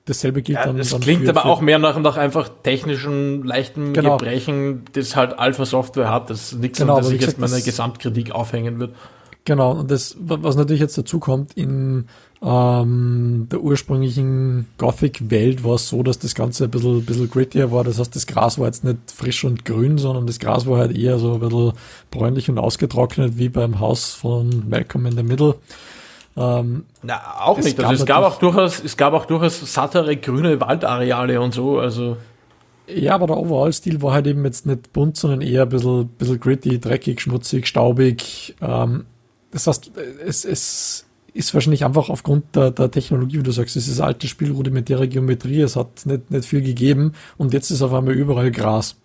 [0.05, 0.79] dasselbe gilt ja, dann.
[0.79, 4.17] Es dann klingt für, aber für, auch mehr nach, nach einfach technischen, leichten Genau.
[4.17, 6.29] Gebrechen, das halt Alpha Software hat.
[6.29, 8.95] Das ist nichts, Genau, an das ich jetzt meine das- Gesamtkritik aufhängen wird.
[9.45, 12.07] Genau, und das, wa- was natürlich jetzt dazu kommt, in
[12.41, 17.83] ähm, der ursprünglichen Gothic-Welt war es so, dass das Ganze ein bisschen, bisschen grittier war.
[17.83, 20.97] Das heißt, das Gras war jetzt nicht frisch und grün, sondern das Gras war halt
[20.97, 21.73] eher so ein bisschen
[22.11, 25.55] bräunlich und ausgetrocknet, wie beim Haus von Malcolm in the Middle.
[26.37, 27.77] Ähm, Na, auch Es nicht.
[27.77, 31.79] gab Also es gab auch durchaus, es gab auch durchaus sattere grüne Waldareale und so.
[31.79, 32.15] Also
[32.87, 36.39] ja, aber der Overall-Stil war halt eben jetzt nicht bunt, sondern eher ein bisschen, bisschen
[36.39, 38.55] gritty, dreckig, schmutzig, staubig.
[38.61, 39.05] Ähm,
[39.51, 39.91] das heißt,
[40.25, 44.27] es, es ist wahrscheinlich einfach aufgrund der, der Technologie, wie du sagst, es ist alte
[44.27, 48.51] Spiel, rudimentäre Geometrie, es hat nicht, nicht viel gegeben und jetzt ist auf einmal überall
[48.51, 48.95] Gras.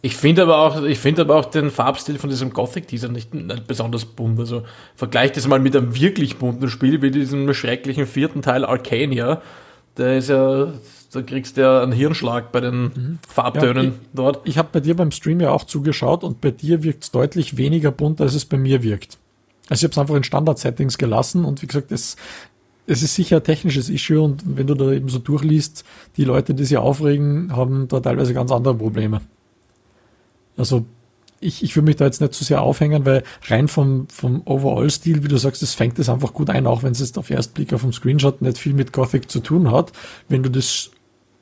[0.00, 3.66] ich finde aber auch, ich finde aber auch den Farbstil von diesem Gothic-Teaser nicht, nicht
[3.66, 4.38] besonders bunt.
[4.38, 4.62] Also
[4.94, 9.42] vergleicht das mal mit einem wirklich bunten Spiel wie diesem schrecklichen vierten Teil Arcania.
[9.96, 10.72] Der ist ja,
[11.12, 14.46] da kriegst du ja einen Hirnschlag bei den Farbtönen Ja, dort.
[14.46, 17.56] Ich habe bei dir beim Stream ja auch zugeschaut und bei dir wirkt es deutlich
[17.56, 19.18] weniger bunt, als es bei mir wirkt.
[19.68, 22.16] Also ich habe es einfach in Standard-Settings gelassen und wie gesagt, es,
[22.86, 25.84] es ist sicher ein technisches Issue und wenn du da eben so durchliest,
[26.16, 29.20] die Leute, die sich aufregen, haben da teilweise ganz andere Probleme.
[30.56, 30.86] Also
[31.40, 35.22] ich, ich würde mich da jetzt nicht zu sehr aufhängen, weil rein vom, vom Overall-Stil,
[35.22, 37.54] wie du sagst, das fängt es einfach gut ein, auch wenn es jetzt auf ersten
[37.54, 39.92] Blick auf dem Screenshot nicht viel mit Gothic zu tun hat.
[40.28, 40.90] Wenn du das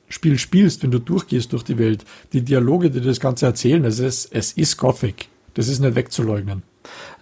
[0.09, 3.99] Spiel spielst, wenn du durchgehst durch die Welt, die Dialoge, die das Ganze erzählen, es,
[3.99, 5.29] es ist Gothic.
[5.55, 6.61] Das ist nicht wegzuleugnen.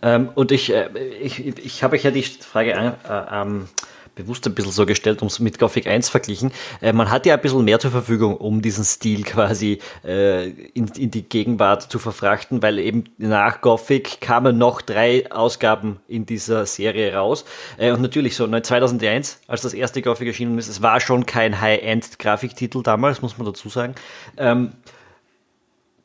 [0.02, 0.90] Ähm, und ich, äh,
[1.22, 3.68] ich, ich habe euch ja die Frage an, äh, ähm,
[4.16, 6.52] bewusst ein bisschen so gestellt, um es mit Gothic 1 verglichen.
[6.82, 10.88] Äh, man hat ja ein bisschen mehr zur Verfügung, um diesen Stil quasi äh, in,
[10.98, 16.66] in die Gegenwart zu verfrachten, weil eben nach Gothic kamen noch drei Ausgaben in dieser
[16.66, 17.46] Serie raus.
[17.78, 21.60] Äh, und natürlich so 2001, als das erste Gothic erschienen ist, es war schon kein
[21.60, 23.96] High-End-Grafiktitel damals, muss man dazu sagen.
[24.38, 24.72] Ähm,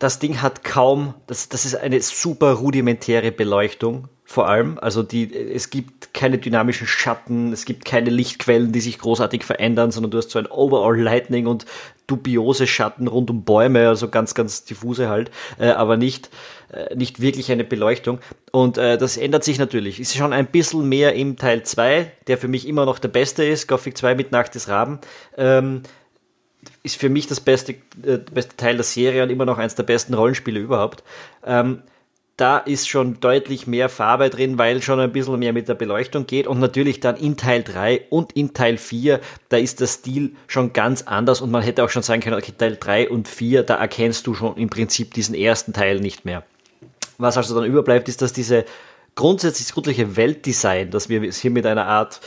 [0.01, 4.79] das Ding hat kaum, das, das ist eine super rudimentäre Beleuchtung vor allem.
[4.81, 9.91] Also die, es gibt keine dynamischen Schatten, es gibt keine Lichtquellen, die sich großartig verändern,
[9.91, 11.67] sondern du hast so ein Overall Lightning und
[12.07, 16.31] dubiose Schatten rund um Bäume, also ganz, ganz diffuse halt, äh, aber nicht,
[16.73, 18.21] äh, nicht wirklich eine Beleuchtung.
[18.53, 20.01] Und äh, das ändert sich natürlich.
[20.01, 23.45] Ist schon ein bisschen mehr im Teil 2, der für mich immer noch der beste
[23.45, 24.99] ist, Gothic 2 mit Nacht des Raben.
[25.37, 25.83] Ähm,
[26.83, 27.73] ist für mich das beste,
[28.05, 31.03] äh, beste Teil der Serie und immer noch eins der besten Rollenspiele überhaupt.
[31.45, 31.83] Ähm,
[32.41, 36.27] da ist schon deutlich mehr Farbe drin, weil schon ein bisschen mehr mit der Beleuchtung
[36.27, 36.47] geht.
[36.47, 39.21] Und natürlich dann in Teil 3 und in Teil 4,
[39.51, 42.55] da ist der Stil schon ganz anders und man hätte auch schon sagen können, okay,
[42.57, 46.43] Teil 3 und 4, da erkennst du schon im Prinzip diesen ersten Teil nicht mehr.
[47.19, 48.65] Was also dann überbleibt, ist, dass diese
[49.15, 52.21] grundsätzlich das grundsätzliche Weltdesign, dass wir es hier mit einer Art,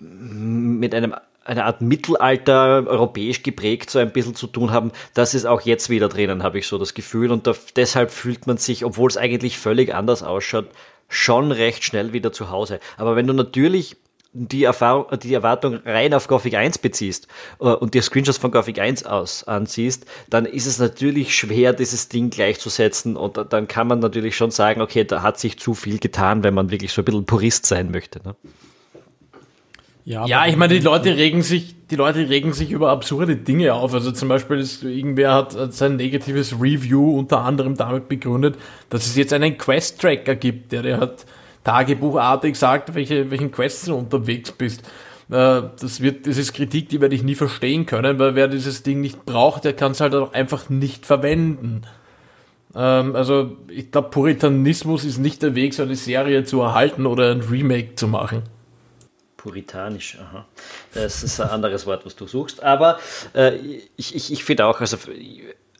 [0.00, 5.44] mit einem eine Art Mittelalter, europäisch geprägt, so ein bisschen zu tun haben, das ist
[5.44, 7.30] auch jetzt wieder drinnen, habe ich so das Gefühl.
[7.30, 10.66] Und da, deshalb fühlt man sich, obwohl es eigentlich völlig anders ausschaut,
[11.08, 12.80] schon recht schnell wieder zu Hause.
[12.96, 13.96] Aber wenn du natürlich
[14.34, 17.28] die Erfahrung, die Erwartung rein auf Gothic 1 beziehst
[17.60, 22.08] äh, und dir Screenshots von Gothic 1 aus ansiehst, dann ist es natürlich schwer, dieses
[22.08, 25.98] Ding gleichzusetzen und dann kann man natürlich schon sagen, okay, da hat sich zu viel
[25.98, 28.22] getan, wenn man wirklich so ein bisschen Purist sein möchte.
[28.24, 28.34] Ne?
[30.04, 33.74] Ja, Ja, ich meine, die Leute regen sich, die Leute regen sich über absurde Dinge
[33.74, 33.94] auf.
[33.94, 38.56] Also zum Beispiel ist, irgendwer hat hat sein negatives Review unter anderem damit begründet,
[38.90, 41.24] dass es jetzt einen Quest-Tracker gibt, der dir hat
[41.64, 44.82] tagebuchartig sagt, welche, welchen Quests du unterwegs bist.
[45.30, 48.82] Äh, Das wird, das ist Kritik, die werde ich nie verstehen können, weil wer dieses
[48.82, 51.82] Ding nicht braucht, der kann es halt auch einfach nicht verwenden.
[52.74, 57.30] Ähm, Also, ich glaube, Puritanismus ist nicht der Weg, so eine Serie zu erhalten oder
[57.30, 58.42] ein Remake zu machen.
[59.42, 60.46] Puritanisch, aha.
[60.94, 62.62] Das ist ein anderes Wort, was du suchst.
[62.62, 62.98] Aber
[63.34, 63.56] äh,
[63.96, 64.96] ich, ich, ich finde auch, also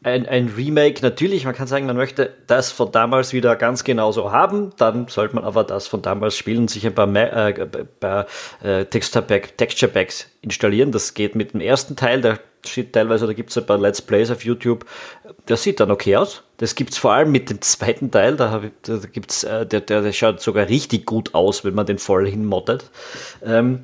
[0.02, 4.32] ein, ein Remake, natürlich, man kann sagen, man möchte das von damals wieder ganz genauso
[4.32, 7.20] haben, dann sollte man aber das von damals spielen und sich ein paar, Ma-
[7.50, 7.66] äh,
[8.00, 8.26] paar
[8.64, 10.90] äh, Texture, Pack, Texture Packs installieren.
[10.90, 14.02] Das geht mit dem ersten Teil, da steht teilweise, da gibt es ein paar Let's
[14.02, 14.86] Plays auf YouTube,
[15.46, 16.42] das sieht dann okay aus.
[16.62, 20.00] Das gibt es vor allem mit dem zweiten Teil, da, da gibt's, äh, der, der,
[20.00, 22.88] der schaut sogar richtig gut aus, wenn man den voll hinmottet.
[23.44, 23.80] Ähm,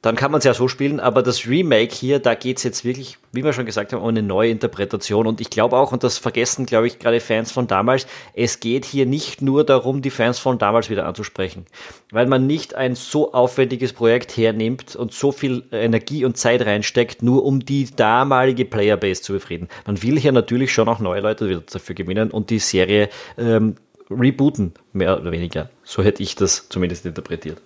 [0.00, 2.84] dann kann man es ja so spielen, aber das Remake hier, da geht es jetzt
[2.84, 5.26] wirklich, wie wir schon gesagt haben, um eine neue Interpretation.
[5.26, 8.84] Und ich glaube auch, und das vergessen, glaube ich, gerade Fans von damals, es geht
[8.84, 11.66] hier nicht nur darum, die Fans von damals wieder anzusprechen.
[12.12, 17.24] Weil man nicht ein so aufwendiges Projekt hernimmt und so viel Energie und Zeit reinsteckt,
[17.24, 19.68] nur um die damalige Playerbase zu befrieden.
[19.84, 23.74] Man will hier natürlich schon auch neue Leute wieder dafür gewinnen und die Serie ähm,
[24.10, 25.70] rebooten, mehr oder weniger.
[25.82, 27.60] So hätte ich das zumindest interpretiert.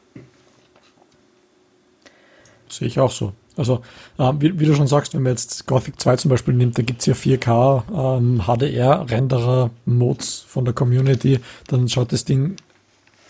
[2.72, 3.32] Sehe ich auch so.
[3.56, 3.82] Also,
[4.18, 6.82] äh, wie, wie, du schon sagst, wenn man jetzt Gothic 2 zum Beispiel nimmt, da
[6.82, 12.56] gibt es ja 4K ähm, HDR-Renderer-Modes von der Community, dann schaut das Ding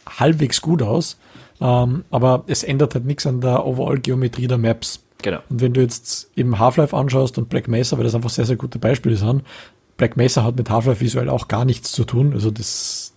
[0.09, 1.19] halbwegs gut aus.
[1.61, 5.03] Ähm, aber es ändert halt nichts an der Overall-Geometrie der Maps.
[5.23, 5.41] Genau.
[5.49, 8.57] Und wenn du jetzt eben Half-Life anschaust und Black Mesa, weil das einfach sehr, sehr
[8.57, 9.43] gute Beispiele sind,
[9.97, 12.33] Black Mesa hat mit Half-Life visuell auch gar nichts zu tun.
[12.33, 13.13] Also das.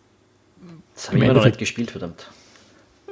[0.96, 2.30] Das habe ich immer noch nicht gespielt, verdammt.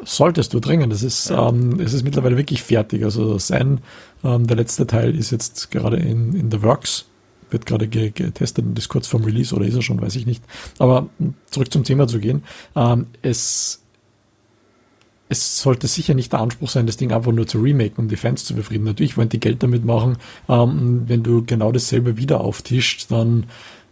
[0.03, 0.91] Solltest du dringend.
[0.91, 1.49] Das ist, ja.
[1.49, 3.03] ähm, es ist mittlerweile wirklich fertig.
[3.03, 3.79] Also sein,
[4.23, 7.05] ähm, der letzte Teil ist jetzt gerade in, in the works.
[7.49, 10.43] Wird gerade getestet und ist kurz vorm Release oder ist er schon, weiß ich nicht.
[10.79, 11.09] Aber
[11.51, 12.43] zurück zum Thema zu gehen.
[12.75, 13.83] Ähm, es
[15.33, 18.17] es sollte sicher nicht der Anspruch sein, das Ding einfach nur zu remaken, um die
[18.17, 18.83] Fans zu befrieden.
[18.83, 20.17] Natürlich wollen die Geld damit machen.
[20.47, 23.45] Ähm, wenn du genau dasselbe wieder auftischst, dann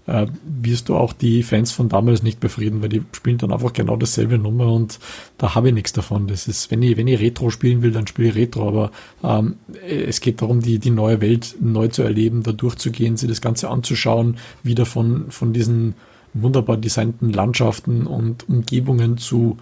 [0.07, 3.73] äh, wirst du auch die Fans von damals nicht befrieden, weil die spielen dann einfach
[3.73, 4.99] genau dasselbe Nummer und
[5.37, 6.27] da habe ich nichts davon.
[6.27, 8.91] Das ist, wenn ich, wenn ich Retro spielen will, dann spiele ich Retro, aber
[9.23, 9.55] ähm,
[9.87, 13.69] es geht darum, die, die neue Welt neu zu erleben, da durchzugehen, sie das Ganze
[13.69, 15.95] anzuschauen, wieder von, von diesen
[16.33, 19.57] wunderbar designten Landschaften und Umgebungen zu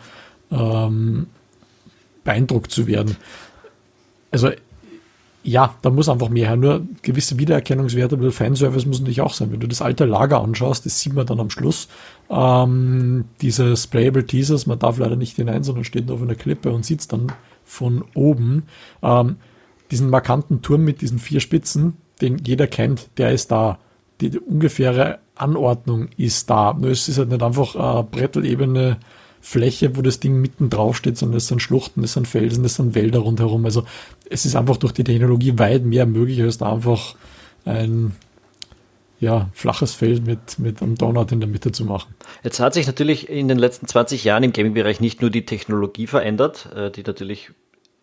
[0.52, 1.28] ähm,
[2.24, 3.18] beeindruckt zu werden.
[4.32, 4.52] Also
[5.44, 6.58] ja, da muss einfach mehr her.
[6.58, 9.52] Nur gewisse Wiedererkennungswerte, weil Fanservice muss natürlich auch sein.
[9.52, 11.88] Wenn du das alte Lager anschaust, das sieht man dann am Schluss.
[12.30, 16.86] Ähm, diese Sprayable Teasers, man darf leider nicht hinein, sondern steht auf einer Klippe und
[16.86, 17.32] sieht es dann
[17.64, 18.64] von oben.
[19.02, 19.38] Ähm,
[19.92, 23.80] diesen markanten Turm mit diesen vier Spitzen, den jeder kennt, der ist da.
[24.22, 26.74] Die, die ungefähre Anordnung ist da.
[26.74, 28.98] Nur es ist halt nicht einfach äh, Brettelebene
[29.42, 32.76] Fläche, wo das Ding mitten drauf steht, sondern es sind Schluchten, es sind Felsen, es
[32.76, 33.66] sind Wälder rundherum.
[33.66, 33.84] Also
[34.30, 37.16] es ist einfach durch die Technologie weit mehr möglich, als da einfach
[37.66, 38.16] ein
[39.20, 42.16] ja, flaches Feld mit, mit einem Donut in der Mitte zu machen.
[42.44, 46.08] Jetzt hat sich natürlich in den letzten 20 Jahren im Gaming-Bereich nicht nur die Technologie
[46.08, 47.52] verändert, äh, die natürlich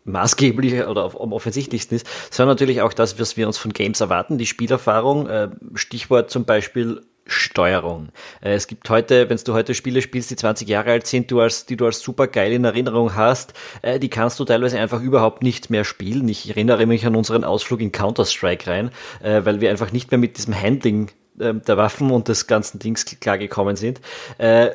[0.04, 4.38] maßgeblich oder am offensichtlichsten ist, sondern natürlich auch das, was wir uns von Games erwarten,
[4.38, 5.26] die Spielerfahrung.
[5.26, 8.08] Äh, Stichwort zum Beispiel Steuerung.
[8.40, 11.40] Äh, es gibt heute, wenn du heute Spiele spielst, die 20 Jahre alt sind, du
[11.40, 15.02] als, die du als super geil in Erinnerung hast, äh, die kannst du teilweise einfach
[15.02, 16.28] überhaupt nicht mehr spielen.
[16.28, 18.90] Ich erinnere mich an unseren Ausflug in Counter-Strike rein,
[19.22, 23.04] äh, weil wir einfach nicht mehr mit diesem Handling der Waffen und des ganzen Dings
[23.04, 24.00] klargekommen sind.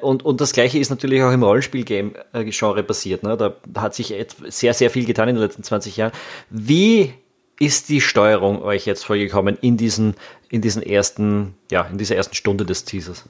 [0.02, 3.24] Und, und das gleiche ist natürlich auch im Rollenspiel-Game-Genre passiert.
[3.24, 3.36] Ne?
[3.36, 4.14] Da hat sich
[4.48, 6.12] sehr, sehr viel getan in den letzten 20 Jahren.
[6.52, 7.16] Wie
[7.62, 10.16] ist die Steuerung euch jetzt vorgekommen in diesen,
[10.52, 13.24] in diesen ersten, ja, in dieser ersten Stunde des Teasers?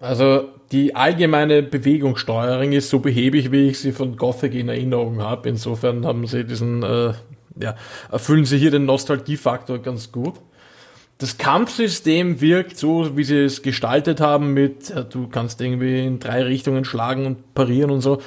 [0.00, 5.48] Also die allgemeine Bewegungssteuerung ist so behäbig, wie ich sie von Gothic in Erinnerung habe.
[5.48, 7.12] Insofern haben sie diesen, äh,
[7.60, 7.76] ja,
[8.10, 10.34] erfüllen sie hier den Nostalgiefaktor ganz gut.
[11.18, 16.20] Das Kampfsystem wirkt so, wie sie es gestaltet haben, mit äh, du kannst irgendwie in
[16.20, 18.20] drei Richtungen schlagen und parieren und so.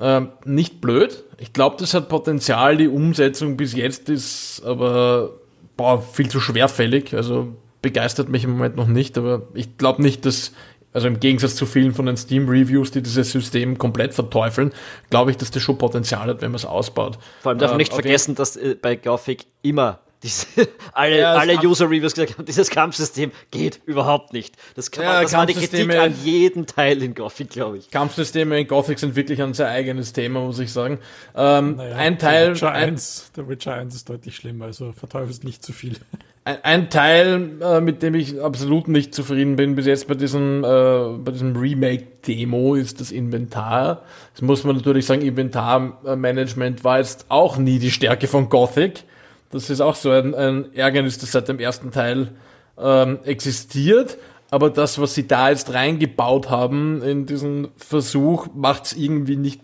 [0.00, 1.24] Äh, nicht blöd.
[1.38, 2.76] Ich glaube, das hat Potenzial.
[2.76, 5.30] Die Umsetzung bis jetzt ist aber
[5.76, 7.14] boah, viel zu schwerfällig.
[7.14, 10.52] Also begeistert mich im Moment noch nicht, aber ich glaube nicht, dass,
[10.92, 14.72] also im Gegensatz zu vielen von den Steam-Reviews, die dieses System komplett verteufeln,
[15.10, 17.18] glaube ich, dass das schon Potenzial hat, wenn man es ausbaut.
[17.42, 20.46] Vor allem darf man ähm, nicht vergessen, dass äh, bei Gothic immer diese,
[20.92, 24.56] alle, ja, alle User-Reviews gesagt haben, dieses Kampfsystem geht überhaupt nicht.
[24.76, 27.90] Das, kann man, ja, das war die Kritik an jedem Teil in Gothic, glaube ich.
[27.90, 31.00] Kampfsysteme in Gothic sind wirklich ein sehr eigenes Thema, muss ich sagen.
[31.34, 32.44] Ähm, naja, ein Teil.
[32.44, 35.96] Der Witcher, 1, der Witcher 1 ist deutlich schlimmer, also verteufelt nicht zu viel.
[36.44, 41.30] Ein, Teil, äh, mit dem ich absolut nicht zufrieden bin, bis jetzt bei diesem, äh,
[41.30, 44.02] diesem Remake-Demo, ist das Inventar.
[44.32, 49.04] Das muss man natürlich sagen, Inventarmanagement war jetzt auch nie die Stärke von Gothic.
[49.50, 52.32] Das ist auch so ein, ein Ärgernis, das seit dem ersten Teil
[52.76, 54.18] ähm, existiert.
[54.50, 59.60] Aber das, was sie da jetzt reingebaut haben in diesen Versuch, macht es irgendwie nicht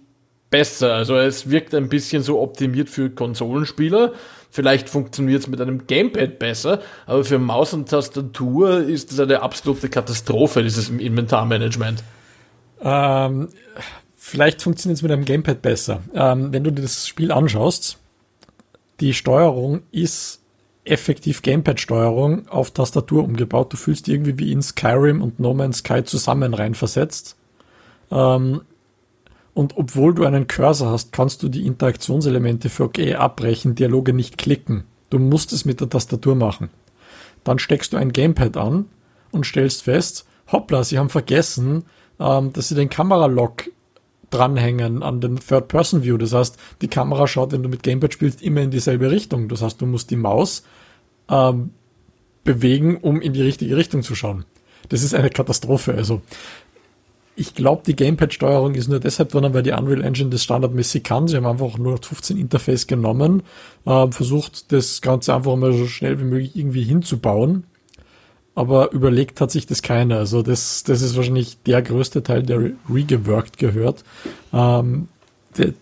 [0.50, 0.94] besser.
[0.94, 4.12] Also es wirkt ein bisschen so optimiert für Konsolenspieler.
[4.50, 9.42] Vielleicht funktioniert es mit einem Gamepad besser, aber für Maus und Tastatur ist es eine
[9.42, 12.02] absolute Katastrophe, dieses Inventarmanagement.
[12.80, 13.48] Ähm,
[14.16, 16.00] vielleicht funktioniert es mit einem Gamepad besser.
[16.14, 17.98] Ähm, wenn du dir das Spiel anschaust,
[19.00, 20.40] die Steuerung ist
[20.84, 23.72] effektiv Gamepad-Steuerung auf Tastatur umgebaut.
[23.72, 27.36] Du fühlst irgendwie wie in Skyrim und No Man's Sky zusammen reinversetzt.
[28.10, 28.62] Ähm,
[29.58, 34.38] und obwohl du einen Cursor hast, kannst du die Interaktionselemente für OK abbrechen, Dialoge nicht
[34.38, 34.84] klicken.
[35.10, 36.70] Du musst es mit der Tastatur machen.
[37.42, 38.84] Dann steckst du ein Gamepad an
[39.32, 41.82] und stellst fest, hoppla, sie haben vergessen,
[42.20, 43.68] ähm, dass sie den Kameralock
[44.30, 46.18] dranhängen an den Third-Person-View.
[46.18, 49.48] Das heißt, die Kamera schaut, wenn du mit Gamepad spielst, immer in dieselbe Richtung.
[49.48, 50.62] Das heißt, du musst die Maus
[51.28, 51.70] ähm,
[52.44, 54.44] bewegen, um in die richtige Richtung zu schauen.
[54.88, 55.94] Das ist eine Katastrophe.
[55.94, 56.22] Also
[57.38, 61.28] ich glaube, die Gamepad-Steuerung ist nur deshalb drin, weil die Unreal Engine das standardmäßig kann.
[61.28, 63.44] Sie haben einfach nur 15 Interface genommen,
[63.86, 67.64] äh, versucht das Ganze einfach mal so schnell wie möglich irgendwie hinzubauen.
[68.56, 70.16] Aber überlegt hat sich das keiner.
[70.16, 74.02] Also das, das ist wahrscheinlich der größte Teil, der regeworked gehört.
[74.52, 75.06] Ähm,
[75.56, 75.74] der,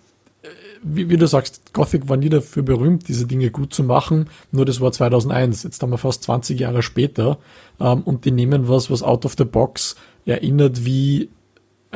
[0.83, 4.29] wie, wie, du sagst, Gothic war nie dafür berühmt, diese Dinge gut zu machen.
[4.53, 5.63] Nur das war 2001.
[5.63, 7.39] Jetzt haben wir fast 20 Jahre später.
[7.81, 11.31] Ähm, und die nehmen was, was out of the box erinnert wie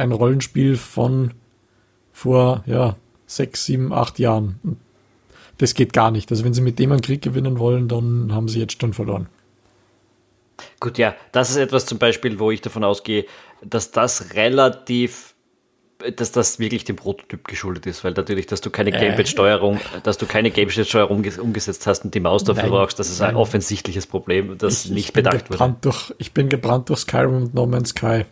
[0.01, 1.35] ein Rollenspiel von
[2.13, 4.59] vor, ja, sechs, sieben, acht Jahren.
[5.59, 6.31] Das geht gar nicht.
[6.31, 9.29] Also wenn sie mit dem einen Krieg gewinnen wollen, dann haben sie jetzt schon verloren.
[10.81, 13.25] Gut, ja, das ist etwas zum Beispiel, wo ich davon ausgehe,
[13.63, 15.35] dass das relativ,
[16.17, 18.99] dass das wirklich dem Prototyp geschuldet ist, weil natürlich, dass du keine äh.
[18.99, 23.23] Gamepad-Steuerung, dass du keine Gamepad-Steuerung umgesetzt hast und die Maus dafür nein, brauchst, das ist
[23.23, 25.77] ein offensichtliches Problem, das ich, nicht ich bedacht wurde.
[25.81, 28.25] Durch, ich bin gebrannt durch Skyrim und No Man's Sky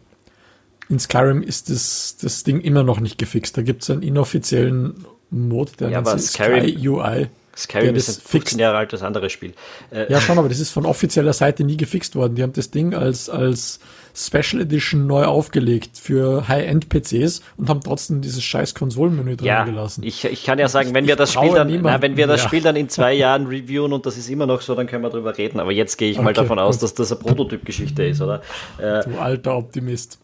[0.89, 3.57] in Skyrim ist das, das Ding immer noch nicht gefixt.
[3.57, 7.29] Da gibt es einen inoffiziellen Mod, der ja, nennt sich Sky UI.
[7.57, 9.53] Skyrim ist ein 15 Jahre altes anderes Spiel.
[9.91, 12.37] Äh, ja, schon, aber das ist von offizieller Seite nie gefixt worden.
[12.37, 13.81] Die haben das Ding als, als
[14.19, 20.03] Special Edition neu aufgelegt für High-End-PCs und haben trotzdem dieses scheiß Konsolenmenü drin ja, gelassen.
[20.03, 22.61] Ich, ich kann ja sagen, wenn wir das Spiel dann, na, wenn wir das Spiel
[22.61, 25.39] dann in zwei Jahren reviewen und das ist immer noch so, dann können wir drüber
[25.39, 25.61] reden.
[25.61, 28.43] Aber jetzt gehe ich okay, mal davon aus, dass das eine Prototyp-Geschichte ist, oder?
[28.79, 30.19] Äh, du alter Optimist.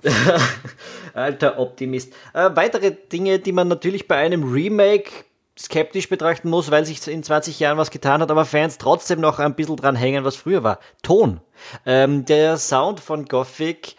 [1.15, 2.13] alter Optimist.
[2.33, 5.11] Äh, weitere Dinge, die man natürlich bei einem Remake
[5.59, 9.39] skeptisch betrachten muss, weil sich in 20 Jahren was getan hat, aber Fans trotzdem noch
[9.39, 10.81] ein bisschen dran hängen, was früher war.
[11.03, 11.41] Ton.
[11.87, 13.95] Ähm, der Sound von Gothic,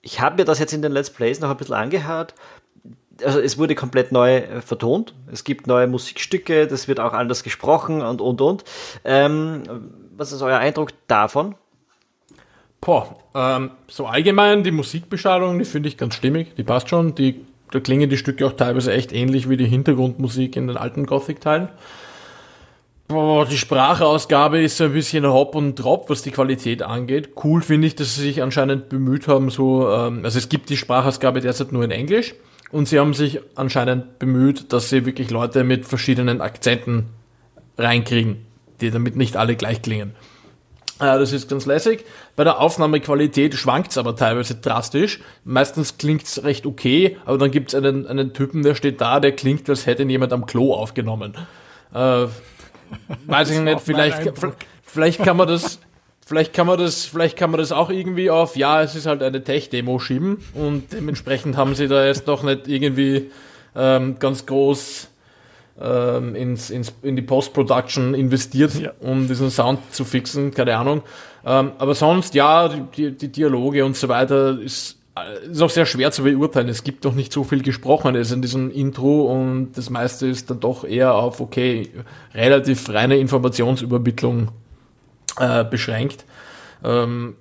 [0.00, 2.34] ich habe mir das jetzt in den Let's Plays noch ein bisschen angehört.
[3.22, 5.14] Also es wurde komplett neu äh, vertont.
[5.30, 8.64] Es gibt neue Musikstücke, das wird auch anders gesprochen und und und.
[9.04, 9.62] Ähm,
[10.16, 11.56] was ist euer Eindruck davon?
[12.80, 17.14] Boah, ähm, so allgemein die Musikbeschreibung, die finde ich ganz stimmig, die passt schon.
[17.16, 21.06] Die da klingen die Stücke auch teilweise echt ähnlich wie die Hintergrundmusik in den alten
[21.06, 21.68] Gothic-Teilen.
[23.10, 27.30] die Sprachausgabe ist so ein bisschen hopp und drop, was die Qualität angeht.
[27.42, 30.76] Cool finde ich, dass sie sich anscheinend bemüht haben, so, ähm, also es gibt die
[30.76, 32.34] Sprachausgabe derzeit nur in Englisch
[32.70, 37.06] und sie haben sich anscheinend bemüht, dass sie wirklich Leute mit verschiedenen Akzenten
[37.78, 38.44] reinkriegen,
[38.80, 40.14] die damit nicht alle gleich klingen.
[41.00, 42.04] Äh, das ist ganz lässig.
[42.36, 45.20] Bei der Aufnahmequalität schwankt es aber teilweise drastisch.
[45.44, 49.20] Meistens klingt es recht okay, aber dann gibt es einen, einen Typen, der steht da,
[49.20, 51.34] der klingt, als hätte ihn jemand am Klo aufgenommen.
[51.94, 52.26] Äh,
[53.26, 54.32] weiß ich nicht, vielleicht,
[54.82, 55.78] vielleicht kann man das,
[56.26, 59.22] vielleicht kann man das, vielleicht kann man das auch irgendwie auf, ja, es ist halt
[59.22, 63.30] eine Tech-Demo schieben und dementsprechend haben sie da jetzt noch nicht irgendwie
[63.76, 65.08] ähm, ganz groß
[65.80, 68.92] ähm, ins, ins, in die Post-Production investiert, ja.
[69.00, 71.02] um diesen Sound zu fixen, keine Ahnung.
[71.44, 75.86] Ähm, aber sonst, ja, die, die Dialoge und so weiter ist, äh, ist auch sehr
[75.86, 76.68] schwer zu beurteilen.
[76.68, 80.60] Es gibt doch nicht so viel Gesprochenes in diesem Intro und das meiste ist dann
[80.60, 81.90] doch eher auf, okay,
[82.34, 84.48] relativ reine Informationsübermittlung
[85.38, 86.24] äh, beschränkt.
[86.84, 87.36] Ähm,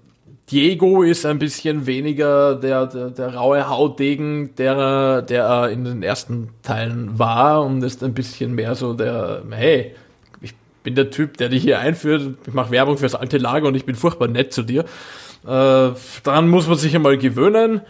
[0.50, 6.04] Diego ist ein bisschen weniger der, der, der raue Hautdegen, der, der er in den
[6.04, 9.94] ersten Teilen war und ist ein bisschen mehr so der, hey,
[10.40, 13.76] ich bin der Typ, der dich hier einführt, ich mache Werbung fürs alte Lager und
[13.76, 14.86] ich bin furchtbar nett zu dir.
[15.44, 15.92] Äh,
[16.24, 17.82] daran muss man sich einmal gewöhnen.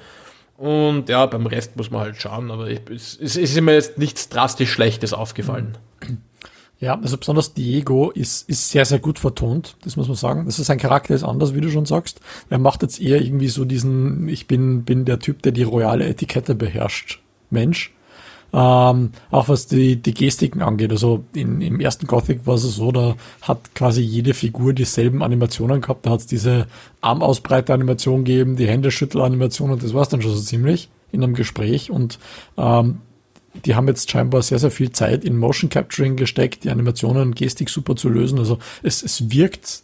[0.58, 4.00] Und ja, beim Rest muss man halt schauen, aber ich, es, es ist mir jetzt
[4.00, 5.78] nichts drastisch Schlechtes aufgefallen.
[6.80, 10.46] Ja, also besonders Diego ist, ist sehr, sehr gut vertont, das muss man sagen.
[10.46, 12.22] Also sein Charakter ist anders, wie du schon sagst.
[12.50, 16.08] Er macht jetzt eher irgendwie so diesen, ich bin, bin der Typ, der die royale
[16.08, 17.94] Etikette beherrscht, Mensch.
[18.54, 20.92] Ähm, auch was die, die Gestiken angeht.
[20.92, 25.82] Also in, im ersten Gothic war es so, da hat quasi jede Figur dieselben Animationen
[25.82, 26.06] gehabt.
[26.06, 26.68] Da hat es diese
[27.02, 31.92] Armausbreite-Animation gegeben, die Händeschüttel-Animation und das war's dann schon so ziemlich in einem Gespräch.
[31.92, 32.20] Und
[32.58, 33.00] ähm,
[33.66, 37.36] die haben jetzt scheinbar sehr, sehr viel Zeit in Motion Capturing gesteckt, die Animationen und
[37.36, 38.40] Gestik super zu lösen.
[38.40, 39.84] Also es, es wirkt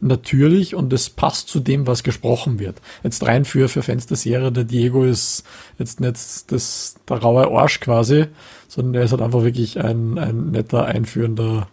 [0.00, 2.80] natürlich und es passt zu dem, was gesprochen wird.
[3.02, 5.44] Jetzt rein für, für Fans der Serie, der Diego ist
[5.78, 8.26] jetzt nicht das, der raue Arsch quasi,
[8.68, 11.68] sondern er ist halt einfach wirklich ein, ein netter, einführender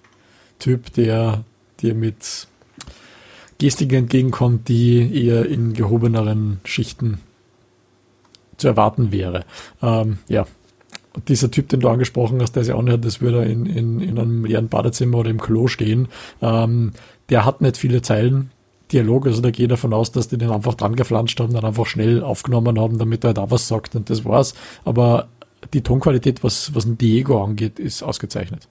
[0.59, 1.43] Typ, der
[1.81, 2.47] dir mit
[3.57, 7.19] Gestiken entgegenkommt, die eher in gehobeneren Schichten
[8.57, 9.45] zu erwarten wäre.
[9.81, 10.45] Ähm, ja,
[11.27, 14.45] dieser Typ, den du angesprochen hast, der auch nicht, das würde in, in, in einem
[14.45, 16.07] leeren Badezimmer oder im Klo stehen.
[16.41, 16.93] Ähm,
[17.29, 18.51] der hat nicht viele Zeilen
[18.91, 21.85] Dialog, also da gehe davon aus, dass die den einfach dran geflanscht haben, dann einfach
[21.85, 24.53] schnell aufgenommen haben, damit er da was sagt und das war's.
[24.85, 25.29] Aber
[25.73, 28.67] die Tonqualität, was, was Diego angeht, ist ausgezeichnet.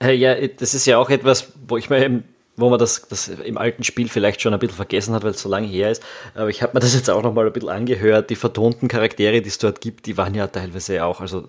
[0.00, 2.22] Äh, ja, das ist ja auch etwas, wo ich mir
[2.58, 5.40] wo man das, das im alten Spiel vielleicht schon ein bisschen vergessen hat, weil es
[5.40, 6.02] so lange her ist.
[6.34, 8.30] Aber ich habe mir das jetzt auch nochmal ein bisschen angehört.
[8.30, 11.44] Die vertonten Charaktere, die es dort gibt, die waren ja teilweise auch, also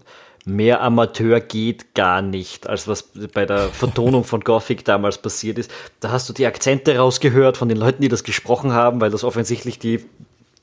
[0.46, 5.72] mehr Amateur geht gar nicht, als was bei der Vertonung von Gothic damals passiert ist.
[6.00, 9.24] Da hast du die Akzente rausgehört von den Leuten, die das gesprochen haben, weil das
[9.24, 10.06] offensichtlich die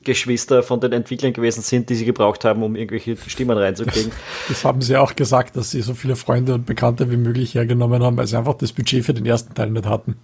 [0.03, 4.11] Geschwister von den Entwicklern gewesen sind, die sie gebraucht haben, um irgendwelche Stimmen reinzukriegen.
[4.47, 8.01] Das haben sie auch gesagt, dass sie so viele Freunde und Bekannte wie möglich hergenommen
[8.01, 10.15] haben, weil sie einfach das Budget für den ersten Teil nicht hatten.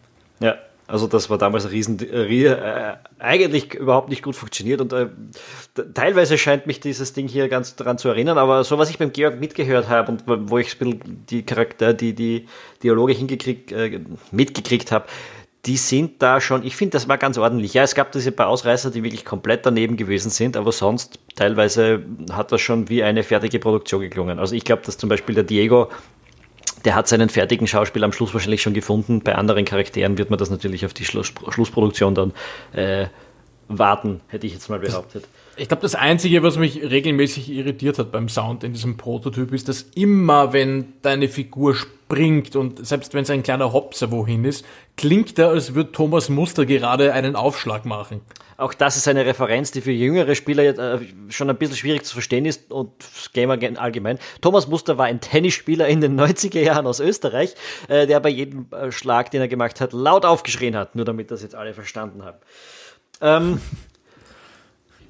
[0.44, 5.08] Ja, also das war damals ein riesen, äh, eigentlich überhaupt nicht gut funktioniert und äh,
[5.94, 9.14] teilweise scheint mich dieses Ding hier ganz daran zu erinnern, aber so was ich beim
[9.14, 10.78] Georg mitgehört habe und wo ich
[11.30, 12.48] die Charakter, die, die
[12.84, 15.06] Dialoge hingekriegt, äh, mitgekriegt habe,
[15.66, 17.74] die sind da schon, ich finde, das war ganz ordentlich.
[17.74, 22.04] Ja, es gab diese paar Ausreißer, die wirklich komplett daneben gewesen sind, aber sonst teilweise
[22.34, 24.40] hat das schon wie eine fertige Produktion geklungen.
[24.40, 25.88] Also ich glaube, dass zum Beispiel der Diego
[26.86, 29.22] der hat seinen fertigen Schauspiel am Schluss wahrscheinlich schon gefunden.
[29.22, 32.34] Bei anderen Charakteren wird man das natürlich auf die Schluss, Schlussproduktion dann
[32.74, 33.08] äh,
[33.68, 35.26] warten, hätte ich jetzt mal behauptet.
[35.56, 39.70] Ich glaube, das Einzige, was mich regelmäßig irritiert hat beim Sound in diesem Prototyp, ist,
[39.70, 44.66] dass immer, wenn deine Figur springt und selbst wenn es ein kleiner Hopser wohin ist,
[44.98, 48.22] klingt er, als würde Thomas Muster gerade einen Aufschlag machen.
[48.58, 51.00] Auch das ist eine Referenz, die für jüngere Spieler äh,
[51.30, 52.92] schon ein bisschen schwierig zu verstehen ist und
[53.34, 54.20] Gamer allgemein.
[54.42, 57.56] Thomas Muster war ein Tennisspieler in den 90er Jahren aus Österreich,
[57.88, 61.32] äh, der bei jedem äh, Schlag, den er gemacht hat, laut aufgeschrien hat, nur damit
[61.32, 62.38] das jetzt alle verstanden haben.
[63.22, 63.60] Ähm,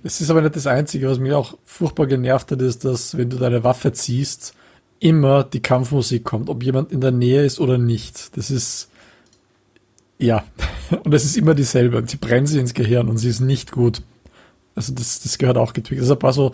[0.04, 3.30] es ist aber nicht das Einzige, was mich auch furchtbar genervt hat, ist, dass wenn
[3.30, 4.54] du deine Waffe ziehst,
[5.00, 8.38] immer die Kampfmusik kommt, ob jemand in der Nähe ist oder nicht.
[8.38, 8.90] Das ist,
[10.18, 10.44] ja,
[11.04, 12.04] und es ist immer dieselbe.
[12.06, 14.02] Sie brennt sie ins Gehirn und sie ist nicht gut.
[14.76, 16.02] Also das, das gehört auch getwickt.
[16.02, 16.54] Also ein paar so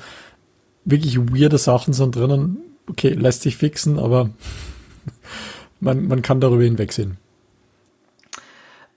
[0.85, 2.57] wirklich weirde Sachen sind drinnen.
[2.89, 4.29] Okay, lässt sich fixen, aber
[5.79, 7.17] man, man kann darüber hinwegsehen.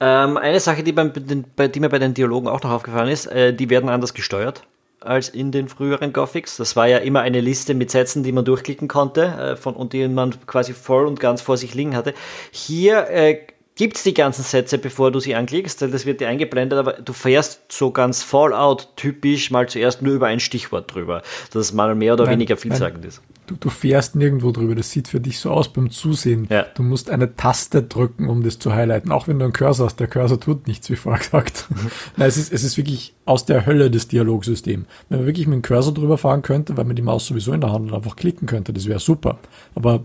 [0.04, 1.12] Ähm, eine Sache, die, beim,
[1.54, 4.64] bei, die mir bei den Dialogen auch noch aufgefallen ist, äh, die werden anders gesteuert
[4.98, 6.56] als in den früheren Gothics.
[6.56, 9.92] Das war ja immer eine Liste mit Sätzen, die man durchklicken konnte äh, von, und
[9.92, 12.14] die man quasi voll und ganz vor sich liegen hatte.
[12.50, 13.38] Hier äh,
[13.76, 17.12] gibt es die ganzen Sätze, bevor du sie anklickst, das wird dir eingeblendet, aber du
[17.12, 22.24] fährst so ganz Fallout-typisch mal zuerst nur über ein Stichwort drüber, das mal mehr oder
[22.24, 23.08] nein, weniger vielsagend nein.
[23.08, 24.74] ist du, du fährst nirgendwo drüber.
[24.74, 26.46] Das sieht für dich so aus beim Zusehen.
[26.50, 26.66] Ja.
[26.74, 29.12] Du musst eine Taste drücken, um das zu highlighten.
[29.12, 30.00] Auch wenn du einen Cursor hast.
[30.00, 31.66] Der Cursor tut nichts, wie vorher gesagt.
[31.70, 31.90] Mhm.
[32.16, 34.86] Nein, es ist, es ist wirklich aus der Hölle des Dialogsystems.
[35.08, 37.60] Wenn man wirklich mit dem Cursor drüber fahren könnte, weil man die Maus sowieso in
[37.60, 39.38] der Hand und einfach klicken könnte, das wäre super.
[39.74, 40.02] Aber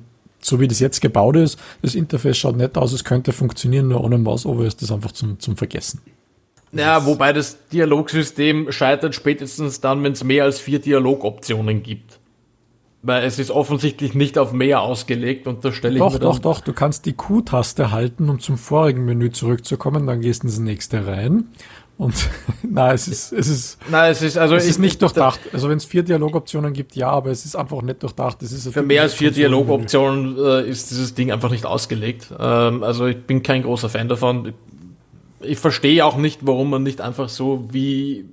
[0.48, 4.04] so wie das jetzt gebaut ist, das Interface schaut nett aus, es könnte funktionieren, nur
[4.04, 6.02] ohne Maus over ist das einfach zum, zum Vergessen.
[6.72, 12.20] Ja, wobei das Dialogsystem scheitert spätestens dann, wenn es mehr als vier Dialogoptionen gibt.
[13.04, 16.62] Weil es ist offensichtlich nicht auf mehr ausgelegt und da stelle ich Doch, doch, doch,
[16.62, 21.08] du kannst die Q-Taste halten, um zum vorigen Menü zurückzukommen, dann gehst du ins nächste
[21.08, 21.46] rein.
[21.98, 22.14] Und
[22.64, 25.40] na, es ist, es ist, na, es ist, also es ist nicht durchdacht.
[25.52, 28.42] Also wenn es vier Dialogoptionen gibt, ja, aber es ist einfach nicht durchdacht.
[28.44, 32.32] Es ist Für mehr als vier Dialogoptionen äh, ist dieses Ding einfach nicht ausgelegt.
[32.40, 34.54] Ähm, also ich bin kein großer Fan davon.
[35.40, 38.26] Ich verstehe auch nicht, warum man nicht einfach so wie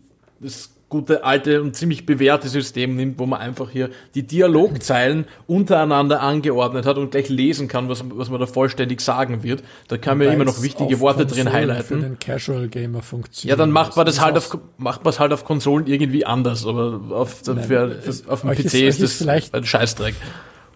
[0.43, 6.21] es gute, alte und ziemlich bewährte System nimmt, wo man einfach hier die Dialogzeilen untereinander
[6.21, 9.65] angeordnet hat und gleich lesen kann, was, was man da vollständig sagen wird.
[9.89, 12.01] Da kann man ja immer noch wichtige Worte Konsolen drin highlighten.
[12.01, 13.59] Für den Casual Gamer funktioniert.
[13.59, 16.65] Ja, dann macht man das halt auf, macht man es halt auf Konsolen irgendwie anders,
[16.65, 20.15] aber auf, Nein, für, auf dem PC ist, ist das vielleicht, ein Scheißdreck.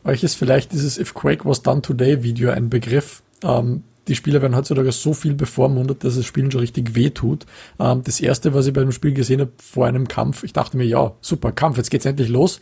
[0.02, 3.22] Euch ist vielleicht dieses If Quake Was Done Today Video ein Begriff.
[3.44, 7.46] Ähm, die Spieler werden heutzutage so viel bevormundet, dass das Spielen schon richtig wehtut.
[7.78, 10.76] Ähm, das erste, was ich bei dem Spiel gesehen habe, vor einem Kampf, ich dachte
[10.76, 12.60] mir, ja, super, Kampf, jetzt geht's endlich los.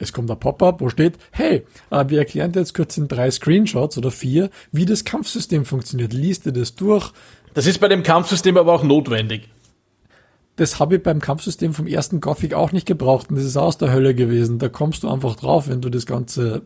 [0.00, 3.30] Es kommt ein Pop-up, wo steht, hey, äh, wir erklären dir jetzt kurz in drei
[3.30, 6.12] Screenshots oder vier, wie das Kampfsystem funktioniert.
[6.12, 7.12] Liest dir das durch.
[7.54, 9.48] Das ist bei dem Kampfsystem aber auch notwendig.
[10.56, 13.78] Das habe ich beim Kampfsystem vom ersten Gothic auch nicht gebraucht und das ist aus
[13.78, 14.58] der Hölle gewesen.
[14.58, 16.62] Da kommst du einfach drauf, wenn du das Ganze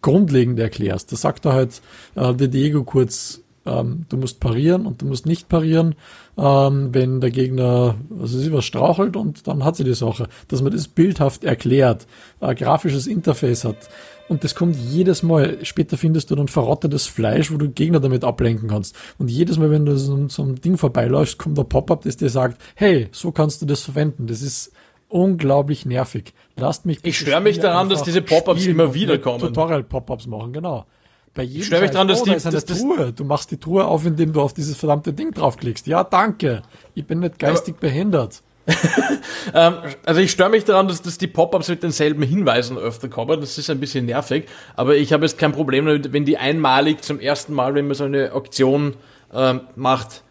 [0.00, 1.12] grundlegend erklärst.
[1.12, 1.82] Da sagt er halt
[2.14, 5.94] äh, der Diego kurz, ähm, du musst parieren und du musst nicht parieren,
[6.36, 10.28] ähm, wenn der Gegner, also sie was strauchelt und dann hat sie die Sache.
[10.48, 12.06] Dass man das bildhaft erklärt,
[12.40, 13.88] ein grafisches Interface hat.
[14.28, 15.58] Und das kommt jedes Mal.
[15.64, 18.96] Später findest du dann verrottetes Fleisch, wo du Gegner damit ablenken kannst.
[19.18, 22.30] Und jedes Mal, wenn du so, so ein Ding vorbeiläufst, kommt ein Pop-up, das dir
[22.30, 24.26] sagt, hey, so kannst du das verwenden.
[24.26, 24.72] Das ist
[25.12, 26.32] unglaublich nervig.
[26.56, 26.98] Lasst mich.
[27.02, 29.40] Ich störe mich daran, dass diese Pop-ups immer wieder kommen.
[29.40, 30.86] Tutorial-Pop-ups machen, genau.
[31.34, 33.12] Bei jedem ich störe mich daran, dass oh, die da ist eine das, Truhe.
[33.12, 35.86] Du machst die Truhe auf, indem du auf dieses verdammte Ding draufklickst.
[35.86, 36.62] Ja, danke.
[36.94, 38.42] Ich bin nicht geistig Aber, behindert.
[39.54, 43.40] ähm, also ich störe mich daran, dass, dass die Pop-ups mit denselben Hinweisen öfter kommen.
[43.40, 44.46] Das ist ein bisschen nervig.
[44.76, 47.94] Aber ich habe jetzt kein Problem damit, wenn die einmalig zum ersten Mal, wenn man
[47.94, 48.94] so eine Auktion
[49.32, 50.22] ähm, macht,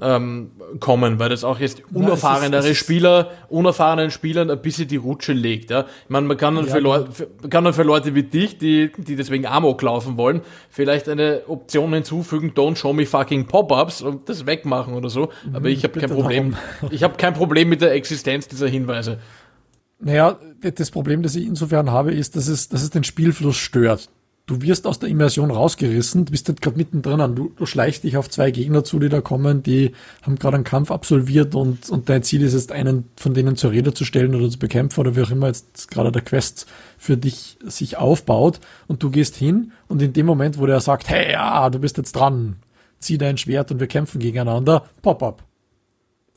[0.00, 5.32] ähm, kommen, weil das auch jetzt unerfahrenere Nein, Spieler, unerfahrenen Spielern ein bisschen die Rutsche
[5.32, 5.70] legt.
[5.70, 5.86] Ja?
[6.04, 8.58] Ich meine, man kann dann, ja, für, Leute, für, kann dann für Leute wie dich,
[8.58, 14.02] die, die deswegen Amok laufen wollen, vielleicht eine Option hinzufügen, don't show me fucking Pop-ups
[14.02, 15.30] und das wegmachen oder so.
[15.52, 16.50] Aber ich habe kein Problem.
[16.52, 16.88] Darum.
[16.98, 19.18] Ich habe kein Problem mit der Existenz dieser Hinweise.
[20.00, 24.08] Naja, das Problem, das ich insofern habe, ist, dass es, dass es den Spielfluss stört
[24.48, 28.16] du wirst aus der Immersion rausgerissen, du bist nicht gerade mittendrin, du, du schleichst dich
[28.16, 29.92] auf zwei Gegner zu, die da kommen, die
[30.22, 33.70] haben gerade einen Kampf absolviert und, und dein Ziel ist jetzt, einen von denen zur
[33.70, 37.16] Rede zu stellen oder zu bekämpfen oder wie auch immer jetzt gerade der Quest für
[37.16, 41.32] dich sich aufbaut und du gehst hin und in dem Moment, wo der sagt, hey,
[41.32, 42.56] ja, du bist jetzt dran,
[42.98, 45.47] zieh dein Schwert und wir kämpfen gegeneinander, Pop-up.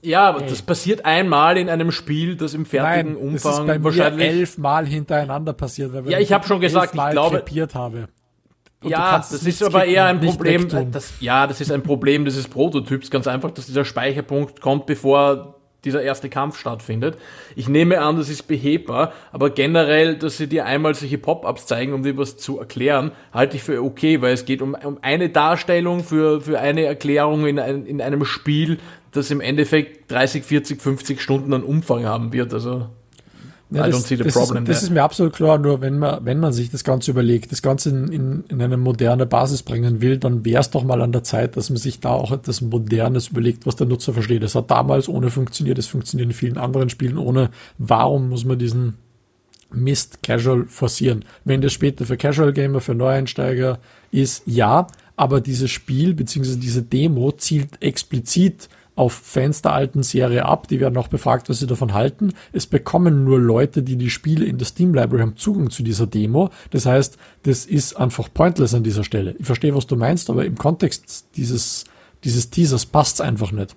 [0.02, 0.50] Ja, aber hey.
[0.50, 4.28] das passiert einmal in einem Spiel, das im fertigen Nein, Umfang das ist bei wahrscheinlich
[4.28, 5.94] elfmal hintereinander passiert.
[5.94, 7.44] Weil ja, ich habe schon gesagt, ich glaube,
[7.74, 8.08] habe.
[8.84, 10.68] Und ja, das ist aber eher ein Problem.
[10.92, 13.12] Das, ja, das ist ein Problem dieses Prototyps.
[13.12, 17.18] Ganz einfach, dass dieser Speicherpunkt kommt, bevor dieser erste Kampf stattfindet.
[17.56, 21.94] Ich nehme an, das ist behebbar, aber generell, dass sie dir einmal solche Pop-ups zeigen,
[21.94, 25.30] um dir was zu erklären, halte ich für okay, weil es geht um, um eine
[25.30, 28.78] Darstellung für, für eine Erklärung in, ein, in einem Spiel,
[29.12, 32.54] das im Endeffekt 30, 40, 50 Stunden an Umfang haben wird.
[32.54, 32.88] Also
[33.74, 36.72] ja, das, das, ist, das ist, mir absolut klar, nur wenn man, wenn man sich
[36.72, 40.60] das Ganze überlegt, das Ganze in, in, in eine moderne Basis bringen will, dann wäre
[40.60, 43.78] es doch mal an der Zeit, dass man sich da auch etwas Modernes überlegt, was
[43.78, 44.44] der Nutzer versteht.
[44.44, 47.50] Das hat damals ohne funktioniert, es funktioniert in vielen anderen Spielen ohne.
[47.78, 48.98] Warum muss man diesen
[49.72, 51.24] Mist Casual forcieren?
[51.46, 53.80] Wenn das später für Casual Gamer, für Neueinsteiger
[54.12, 56.58] ist, ja, aber dieses Spiel bzw.
[56.58, 60.68] diese Demo zielt explizit auf Fans der alten Serie ab.
[60.68, 62.34] Die werden auch befragt, was sie davon halten.
[62.52, 66.08] Es bekommen nur Leute, die die Spiele in der Steam Library haben, Zugang zu dieser
[66.08, 66.50] Demo.
[66.72, 69.36] Das heißt, das ist einfach pointless an dieser Stelle.
[69.40, 71.86] Ich verstehe, was du meinst, aber im Kontext dieses,
[72.24, 73.76] dieses Teasers passt es einfach nicht.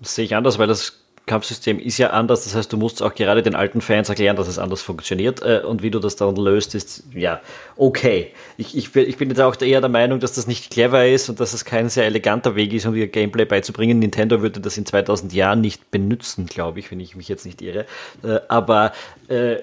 [0.00, 2.44] Das sehe ich anders, weil das Kampfsystem ist ja anders.
[2.44, 5.42] Das heißt, du musst auch gerade den alten Fans erklären, dass es anders funktioniert.
[5.42, 7.40] Äh, und wie du das dann löst, ist ja
[7.76, 8.32] okay.
[8.56, 11.40] Ich, ich, ich bin jetzt auch eher der Meinung, dass das nicht clever ist und
[11.40, 13.98] dass es kein sehr eleganter Weg ist, um ihr Gameplay beizubringen.
[13.98, 17.62] Nintendo würde das in 2000 Jahren nicht benutzen, glaube ich, wenn ich mich jetzt nicht
[17.62, 17.86] irre.
[18.22, 18.92] Äh, aber
[19.28, 19.56] äh,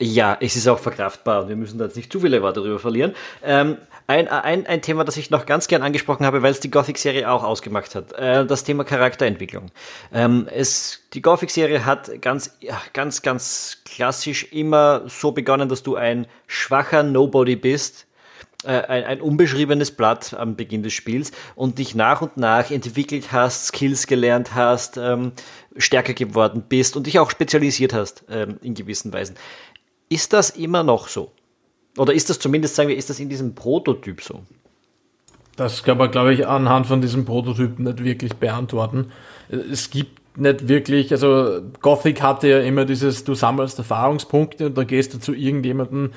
[0.00, 2.78] ja, es ist auch verkraftbar und wir müssen da jetzt nicht zu viele Worte darüber
[2.78, 3.14] verlieren.
[3.42, 6.70] Ähm, ein, ein, ein Thema, das ich noch ganz gern angesprochen habe, weil es die
[6.70, 9.70] Gothic-Serie auch ausgemacht hat, äh, das Thema Charakterentwicklung.
[10.12, 15.96] Ähm, es, die Gothic-Serie hat ganz, ja, ganz, ganz klassisch immer so begonnen, dass du
[15.96, 18.06] ein schwacher Nobody bist,
[18.64, 23.32] äh, ein, ein unbeschriebenes Blatt am Beginn des Spiels und dich nach und nach entwickelt
[23.32, 25.32] hast, Skills gelernt hast, ähm,
[25.76, 29.36] stärker geworden bist und dich auch spezialisiert hast ähm, in gewissen Weisen.
[30.10, 31.32] Ist das immer noch so?
[31.96, 34.42] Oder ist das zumindest, sagen wir, ist das in diesem Prototyp so?
[35.56, 39.12] Das kann man, glaube ich, anhand von diesem Prototyp nicht wirklich beantworten.
[39.48, 44.82] Es gibt nicht wirklich, also Gothic hatte ja immer dieses, du sammelst Erfahrungspunkte und da
[44.82, 46.10] gehst du zu irgendjemandem,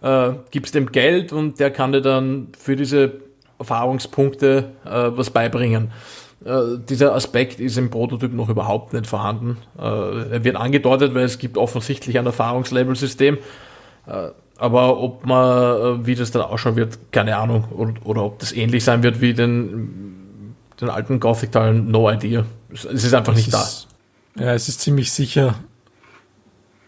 [0.00, 3.14] äh, gibst dem Geld und der kann dir dann für diese
[3.58, 5.90] Erfahrungspunkte äh, was beibringen.
[6.44, 9.58] Äh, dieser Aspekt ist im Prototyp noch überhaupt nicht vorhanden.
[9.76, 13.38] Äh, er wird angedeutet, weil es gibt offensichtlich ein Erfahrungslevel-System.
[14.06, 14.28] Äh,
[14.64, 17.64] aber ob man, äh, wie das dann ausschauen wird, keine Ahnung.
[17.70, 22.46] Oder, oder ob das ähnlich sein wird wie den, den alten Gothic-Teilen, no idea.
[22.72, 23.88] Es ist einfach es nicht ist,
[24.36, 24.42] da.
[24.42, 25.56] Ja, es ist ziemlich sicher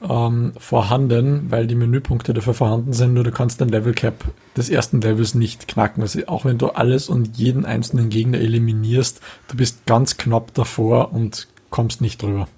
[0.08, 4.24] ähm, vorhanden, weil die Menüpunkte dafür vorhanden sind, nur du kannst den Level Cap
[4.56, 6.02] des ersten Levels nicht knacken.
[6.02, 11.12] Also auch wenn du alles und jeden einzelnen Gegner eliminierst, du bist ganz knapp davor
[11.12, 12.48] und kommst nicht drüber.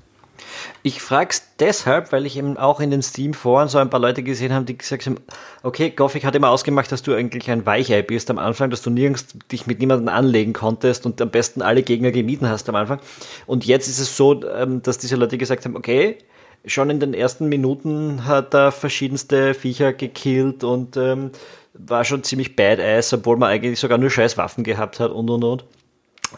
[0.83, 4.23] Ich frage es deshalb, weil ich eben auch in den Steam-Foren so ein paar Leute
[4.23, 5.17] gesehen habe, die gesagt haben,
[5.63, 8.91] okay, Gothic hat immer ausgemacht, dass du eigentlich ein Weichei bist am Anfang, dass du
[8.91, 13.01] nirgends dich mit niemandem anlegen konntest und am besten alle Gegner gemieden hast am Anfang.
[13.47, 16.19] Und jetzt ist es so, ähm, dass diese Leute gesagt haben, okay,
[16.67, 21.31] schon in den ersten Minuten hat er verschiedenste Viecher gekillt und ähm,
[21.75, 25.45] war schon ziemlich badass, obwohl man eigentlich sogar nur scheiß Waffen gehabt hat und und
[25.45, 25.65] und.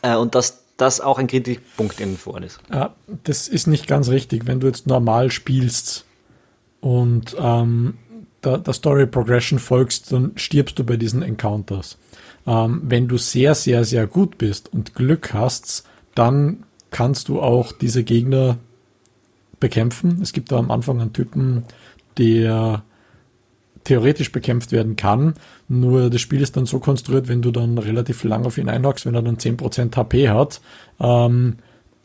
[0.03, 2.61] Äh, und das das auch ein Kritikpunkt in Foren ist.
[2.71, 4.47] Ja, das ist nicht ganz richtig.
[4.47, 6.05] Wenn du jetzt normal spielst
[6.81, 7.95] und ähm,
[8.43, 11.99] der, der, Story Progression folgst, dann stirbst du bei diesen Encounters.
[12.47, 17.73] Ähm, wenn du sehr, sehr, sehr gut bist und Glück hast, dann kannst du auch
[17.73, 18.59] diese Gegner
[19.61, 20.21] bekämpfen.
[20.23, 21.65] Es gibt da am Anfang einen Typen,
[22.19, 22.83] der
[23.85, 25.35] theoretisch bekämpft werden kann.
[25.73, 29.07] Nur das Spiel ist dann so konstruiert, wenn du dann relativ lang auf ihn einhockst,
[29.07, 30.61] wenn er dann 10% HP hat,
[30.99, 31.59] ähm,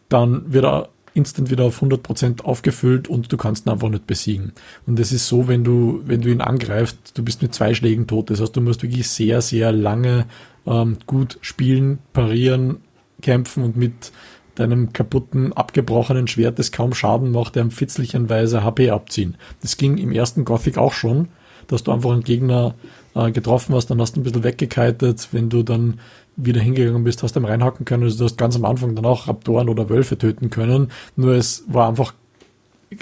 [0.07, 4.51] dann wird er instant wieder auf 100% aufgefüllt und du kannst ihn einfach nicht besiegen.
[4.85, 8.05] Und es ist so, wenn du, wenn du ihn angreifst, du bist mit zwei Schlägen
[8.05, 8.29] tot.
[8.29, 10.27] Das heißt, du musst wirklich sehr, sehr lange
[10.67, 12.77] ähm, gut spielen, parieren,
[13.23, 14.11] kämpfen und mit
[14.53, 19.37] deinem kaputten, abgebrochenen Schwert, das kaum Schaden macht, der fitzlichenweise HP abziehen.
[19.63, 21.29] Das ging im ersten Gothic auch schon,
[21.65, 22.75] dass du einfach einen Gegner
[23.15, 25.99] äh, getroffen hast, dann hast du ein bisschen weggekitet, wenn du dann
[26.35, 29.05] wieder hingegangen bist, hast du ihm reinhacken können, also du hast ganz am Anfang dann
[29.05, 32.13] auch Raptoren oder Wölfe töten können, nur es war einfach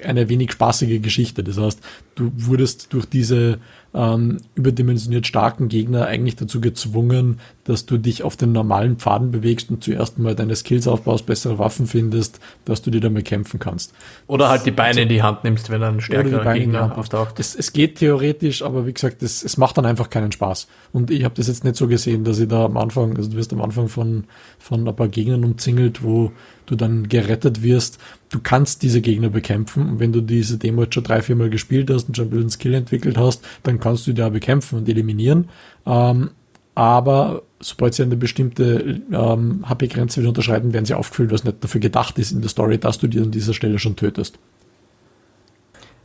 [0.03, 1.43] eine wenig spaßige Geschichte.
[1.43, 1.80] Das heißt,
[2.16, 3.59] du wurdest durch diese
[3.93, 9.70] ähm, überdimensioniert starken Gegner eigentlich dazu gezwungen, dass du dich auf den normalen Pfaden bewegst
[9.72, 13.93] und zuerst mal deine Skills aufbaust, bessere Waffen findest, dass du dir damit kämpfen kannst.
[14.28, 17.39] Oder halt die Beine also, in die Hand nimmst, wenn ein stärkerer Gegner auftaucht.
[17.39, 20.68] Es, es geht theoretisch, aber wie gesagt, es, es macht dann einfach keinen Spaß.
[20.91, 23.38] Und ich habe das jetzt nicht so gesehen, dass ich da am Anfang, also du
[23.38, 24.26] wirst am Anfang von,
[24.59, 26.32] von ein paar Gegnern umzingelt, wo
[26.66, 27.97] du dann gerettet wirst.
[28.30, 29.88] Du kannst diese Gegner bekämpfen.
[29.89, 32.32] Und wenn du diese Demo jetzt schon drei, vier Mal gespielt hast und schon ein
[32.32, 35.49] bisschen Skill entwickelt hast, dann kannst du die da bekämpfen und eliminieren.
[35.86, 36.32] Ähm,
[36.76, 41.82] aber sobald sie eine bestimmte ähm, HP-Grenze wieder unterschreiten, werden sie aufgefüllt, was nicht dafür
[41.82, 44.38] gedacht ist in der Story, dass du die an dieser Stelle schon tötest.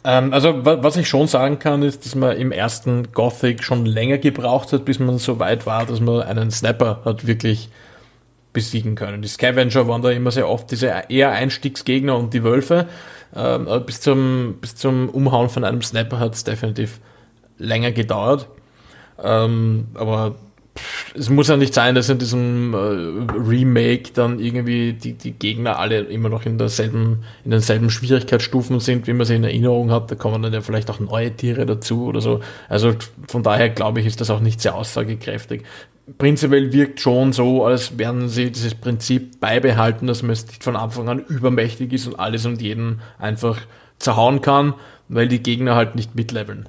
[0.04, 4.18] Ähm, also was ich schon sagen kann, ist, dass man im ersten Gothic schon länger
[4.18, 7.68] gebraucht hat, bis man so weit war, dass man einen Snapper hat wirklich
[8.52, 9.22] besiegen können.
[9.22, 12.86] Die Scavenger waren da immer sehr oft diese eher Einstiegsgegner und die Wölfe.
[13.36, 17.00] Ähm, bis, zum, bis zum Umhauen von einem Snapper hat es definitiv
[17.58, 18.48] länger gedauert.
[19.22, 20.36] Ähm, aber
[21.14, 25.78] es muss ja nicht sein, dass in diesem äh, Remake dann irgendwie die, die Gegner
[25.78, 30.10] alle immer noch in derselben, in denselben Schwierigkeitsstufen sind, wie man sie in Erinnerung hat.
[30.10, 32.40] Da kommen dann ja vielleicht auch neue Tiere dazu oder so.
[32.68, 32.94] Also
[33.26, 35.62] von daher glaube ich, ist das auch nicht sehr aussagekräftig.
[36.16, 41.08] Prinzipiell wirkt schon so, als werden sie dieses Prinzip beibehalten, dass man nicht von Anfang
[41.08, 43.60] an übermächtig ist und alles und jeden einfach
[43.98, 44.74] zerhauen kann,
[45.08, 46.68] weil die Gegner halt nicht mitleveln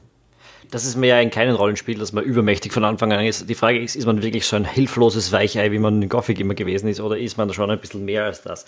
[0.71, 3.49] das ist mir ja in keinem Rollenspiel, dass man übermächtig von Anfang an ist.
[3.49, 6.53] Die Frage ist, ist man wirklich so ein hilfloses Weichei, wie man in Gothic immer
[6.53, 8.65] gewesen ist, oder ist man schon ein bisschen mehr als das?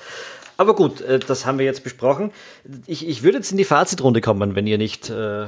[0.58, 2.32] Aber gut, äh, das haben wir jetzt besprochen.
[2.88, 5.46] Ich, ich würde jetzt in die Fazitrunde kommen, wenn ihr nicht äh,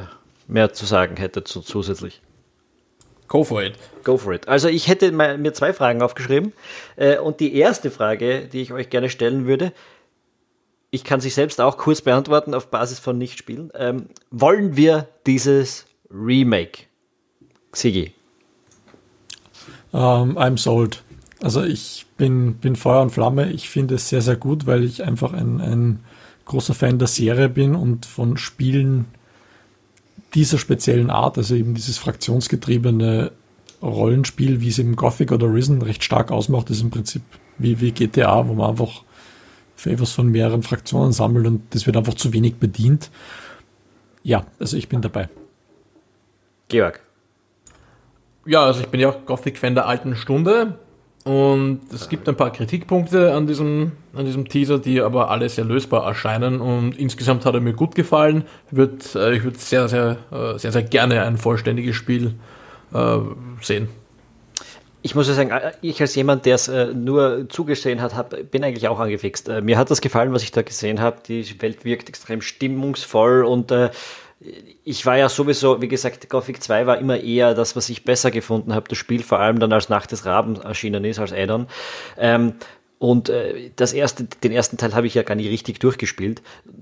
[0.47, 2.21] mehr zu sagen hättet so zusätzlich.
[3.27, 3.73] Go for it.
[4.03, 4.47] Go for it.
[4.47, 6.53] Also ich hätte mir zwei Fragen aufgeschrieben.
[6.97, 9.73] Äh, und die erste Frage, die ich euch gerne stellen würde,
[10.91, 13.71] ich kann sich selbst auch kurz beantworten auf Basis von Nichtspielen.
[13.73, 16.85] Ähm, wollen wir dieses Remake.
[17.73, 18.13] Sigi.
[19.91, 21.03] Um, ähm, I'm sold.
[21.41, 23.51] Also ich bin, bin Feuer und Flamme.
[23.51, 25.99] Ich finde es sehr, sehr gut, weil ich einfach ein, ein
[26.45, 29.05] großer Fan der Serie bin und von Spielen
[30.33, 33.31] dieser speziellen Art, also eben dieses fraktionsgetriebene
[33.81, 37.21] Rollenspiel, wie es im Gothic oder Risen recht stark ausmacht, ist im Prinzip
[37.57, 39.03] wie, wie GTA, wo man einfach
[39.75, 43.11] Favors von mehreren Fraktionen sammelt und das wird einfach zu wenig bedient.
[44.23, 45.27] Ja, also ich bin dabei.
[46.69, 47.01] Georg.
[48.45, 50.77] Ja, also ich bin ja auch Gothic-Fan der alten Stunde
[51.23, 55.63] und es gibt ein paar Kritikpunkte an diesem, an diesem Teaser, die aber alle sehr
[55.63, 58.43] lösbar erscheinen und insgesamt hat er mir gut gefallen.
[58.69, 62.33] Ich würde äh, ich würd sehr, sehr, äh, sehr, sehr gerne ein vollständiges Spiel
[62.93, 63.17] äh,
[63.61, 63.87] sehen.
[65.01, 68.65] Ich muss ja sagen, äh, ich als jemand, der es nur zugesehen hat, hab, bin
[68.65, 69.47] eigentlich auch angefixt.
[69.61, 71.17] Mir hat das gefallen, was ich da gesehen habe.
[71.25, 73.91] Die Welt wirkt extrem stimmungsvoll und äh,
[74.83, 78.31] ich war ja sowieso, wie gesagt, Gothic 2 war immer eher das, was ich besser
[78.31, 81.67] gefunden habe, das Spiel, vor allem dann als Nacht des Raben erschienen ist, als Addon.
[82.17, 82.53] Ähm,
[82.99, 86.41] und äh, das erste, den ersten Teil habe ich ja gar nicht richtig durchgespielt.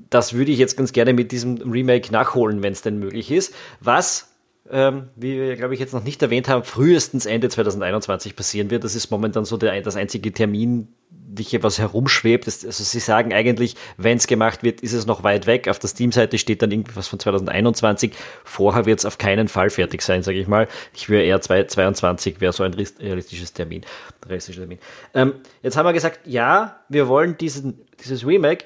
[0.09, 3.53] Das würde ich jetzt ganz gerne mit diesem Remake nachholen, wenn es denn möglich ist.
[3.79, 4.31] Was
[4.69, 8.83] ähm, wie wir, glaube ich, jetzt noch nicht erwähnt haben, frühestens Ende 2021 passieren wird.
[8.83, 10.87] Das ist momentan so der, das einzige Termin,
[11.35, 12.45] dich was herumschwebt.
[12.45, 15.67] also sie sagen eigentlich, wenn es gemacht wird, ist es noch weit weg.
[15.67, 18.13] Auf der Steam-Seite steht dann irgendwas von 2021.
[18.43, 20.67] Vorher wird es auf keinen Fall fertig sein, sage ich mal.
[20.93, 23.83] Ich würde eher 2022 wäre so ein realistisches Termin.
[24.25, 24.79] Realistischer Termin.
[25.13, 28.65] Ähm, jetzt haben wir gesagt, ja, wir wollen diesen, dieses Remake.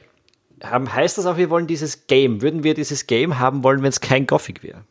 [0.63, 2.41] Haben, heißt das auch, wir wollen dieses Game?
[2.41, 4.83] Würden wir dieses Game haben wollen, wenn es kein Gothic wäre?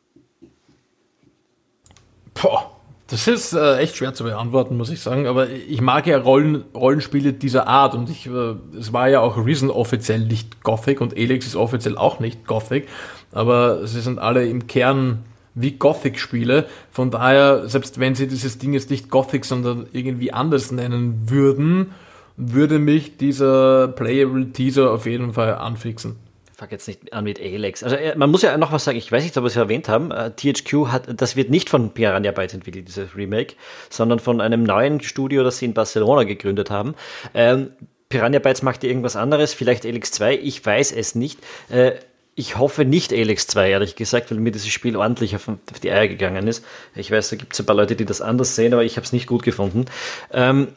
[2.34, 2.73] Boah.
[3.08, 5.26] Das ist äh, echt schwer zu beantworten, muss ich sagen.
[5.26, 7.94] Aber ich mag ja Rollen, Rollenspiele dieser Art.
[7.94, 11.98] Und ich, äh, es war ja auch Risen offiziell nicht Gothic und Elix ist offiziell
[11.98, 12.88] auch nicht Gothic.
[13.30, 15.24] Aber sie sind alle im Kern
[15.54, 16.66] wie Gothic-Spiele.
[16.90, 21.92] Von daher, selbst wenn sie dieses Ding jetzt nicht Gothic, sondern irgendwie anders nennen würden,
[22.36, 26.16] würde mich dieser Playable Teaser auf jeden Fall anfixen
[26.54, 27.82] fange jetzt nicht an mit Alex.
[27.82, 29.88] Also äh, man muss ja noch was sagen, ich weiß nicht, ob wir es erwähnt
[29.88, 30.10] haben.
[30.10, 33.54] Äh, THQ hat, das wird nicht von Piranha Bytes entwickelt, dieses Remake,
[33.90, 36.94] sondern von einem neuen Studio, das sie in Barcelona gegründet haben.
[37.34, 37.70] Ähm,
[38.08, 41.40] Piranha Bytes macht irgendwas anderes, vielleicht Elix 2, ich weiß es nicht.
[41.68, 41.92] Äh,
[42.36, 45.90] ich hoffe nicht Elix 2, ehrlich gesagt, weil mir dieses Spiel ordentlich auf, auf die
[45.90, 46.64] Eier gegangen ist.
[46.96, 49.04] Ich weiß, da gibt es ein paar Leute, die das anders sehen, aber ich habe
[49.04, 49.84] es nicht gut gefunden.
[50.32, 50.68] Ähm,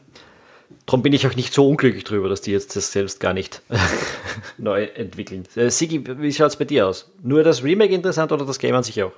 [0.86, 3.62] Darum bin ich auch nicht so unglücklich drüber, dass die jetzt das selbst gar nicht
[4.58, 5.44] neu entwickeln.
[5.56, 7.10] Äh, Sigi, wie schaut es bei dir aus?
[7.24, 9.12] Nur das Remake interessant oder das Game an sich auch?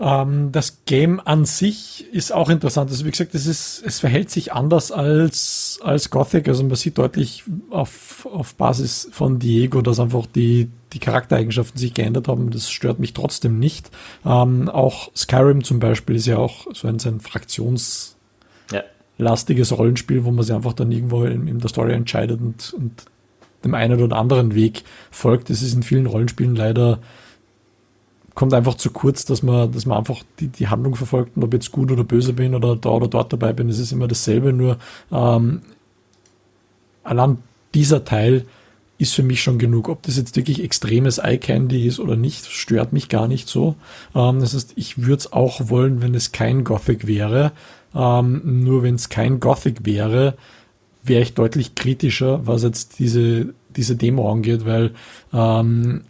[0.00, 2.90] Ähm, das Game an sich ist auch interessant.
[2.90, 6.48] Also wie gesagt, es, ist, es verhält sich anders als, als Gothic.
[6.48, 11.94] Also man sieht deutlich auf, auf Basis von Diego, dass einfach die, die Charaktereigenschaften sich
[11.94, 12.50] geändert haben.
[12.50, 13.90] Das stört mich trotzdem nicht.
[14.24, 18.11] Ähm, auch Skyrim zum Beispiel ist ja auch so ein, so ein Fraktions-
[19.18, 23.04] lastiges Rollenspiel, wo man sich einfach dann irgendwo in, in der Story entscheidet und, und
[23.64, 25.50] dem einen oder anderen Weg folgt.
[25.50, 26.98] Das ist in vielen Rollenspielen leider
[28.34, 31.52] kommt einfach zu kurz, dass man, dass man einfach die, die Handlung verfolgt und ob
[31.52, 34.52] jetzt gut oder böse bin oder da oder dort dabei bin, es ist immer dasselbe,
[34.52, 34.78] nur
[35.10, 35.60] ähm,
[37.04, 37.38] allein
[37.74, 38.46] dieser Teil
[38.98, 39.88] ist für mich schon genug.
[39.88, 43.74] Ob das jetzt wirklich extremes Eye Candy ist oder nicht, stört mich gar nicht so.
[44.14, 47.52] Ähm, das heißt, ich würde es auch wollen, wenn es kein Gothic wäre,
[47.94, 50.36] ähm, nur wenn es kein Gothic wäre,
[51.02, 54.92] wäre ich deutlich kritischer, was jetzt diese, diese Demo angeht, weil
[55.32, 56.02] ähm,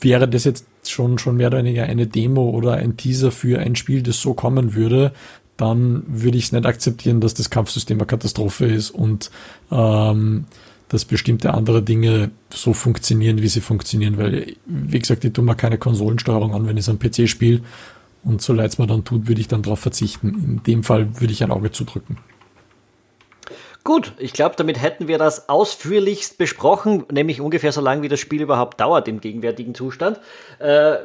[0.00, 3.76] wäre das jetzt schon, schon mehr oder weniger eine Demo oder ein Teaser für ein
[3.76, 5.12] Spiel, das so kommen würde,
[5.56, 9.30] dann würde ich es nicht akzeptieren, dass das Kampfsystem eine Katastrophe ist und
[9.70, 10.46] ähm,
[10.88, 15.54] dass bestimmte andere Dinge so funktionieren, wie sie funktionieren, weil, wie gesagt, ich tue mal
[15.54, 17.60] keine Konsolensteuerung an, wenn ich es am PC spiele
[18.24, 20.28] und so leid es mir dann tut, würde ich dann darauf verzichten.
[20.28, 22.18] In dem Fall würde ich ein Auge zudrücken.
[23.84, 28.18] Gut, ich glaube, damit hätten wir das ausführlichst besprochen, nämlich ungefähr so lange, wie das
[28.18, 30.18] Spiel überhaupt dauert im gegenwärtigen Zustand.
[30.58, 30.96] Äh,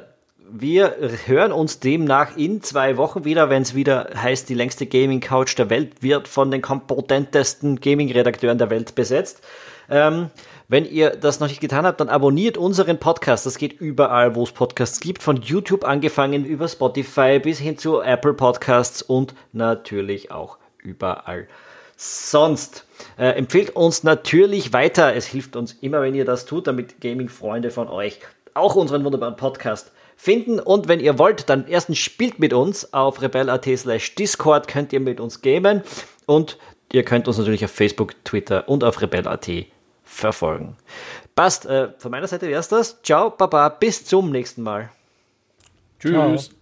[0.51, 0.95] wir
[1.25, 5.57] hören uns demnach in zwei Wochen wieder, wenn es wieder heißt, die längste Gaming Couch
[5.57, 9.41] der Welt wird von den kompetentesten Gaming-Redakteuren der Welt besetzt.
[9.89, 10.29] Ähm,
[10.69, 13.47] wenn ihr das noch nicht getan habt, dann abonniert unseren Podcast.
[13.47, 15.23] Das geht überall, wo es Podcasts gibt.
[15.23, 21.47] Von YouTube angefangen über Spotify bis hin zu Apple Podcasts und natürlich auch überall
[21.97, 22.85] sonst.
[23.17, 25.15] Äh, empfehlt uns natürlich weiter.
[25.15, 28.19] Es hilft uns immer, wenn ihr das tut, damit Gaming-Freunde von euch
[28.53, 30.59] auch unseren wunderbaren Podcast finden.
[30.59, 34.99] Und wenn ihr wollt, dann erstens spielt mit uns auf rebel.at slash Discord, könnt ihr
[34.99, 35.81] mit uns gamen.
[36.27, 36.59] Und
[36.93, 39.49] ihr könnt uns natürlich auf Facebook, Twitter und auf rebel.at
[40.09, 40.75] verfolgen.
[41.35, 43.01] Passt, äh, von meiner Seite wäre es das.
[43.03, 44.89] Ciao, Baba, bis zum nächsten Mal.
[45.99, 46.49] Tschüss.
[46.49, 46.58] Ciao.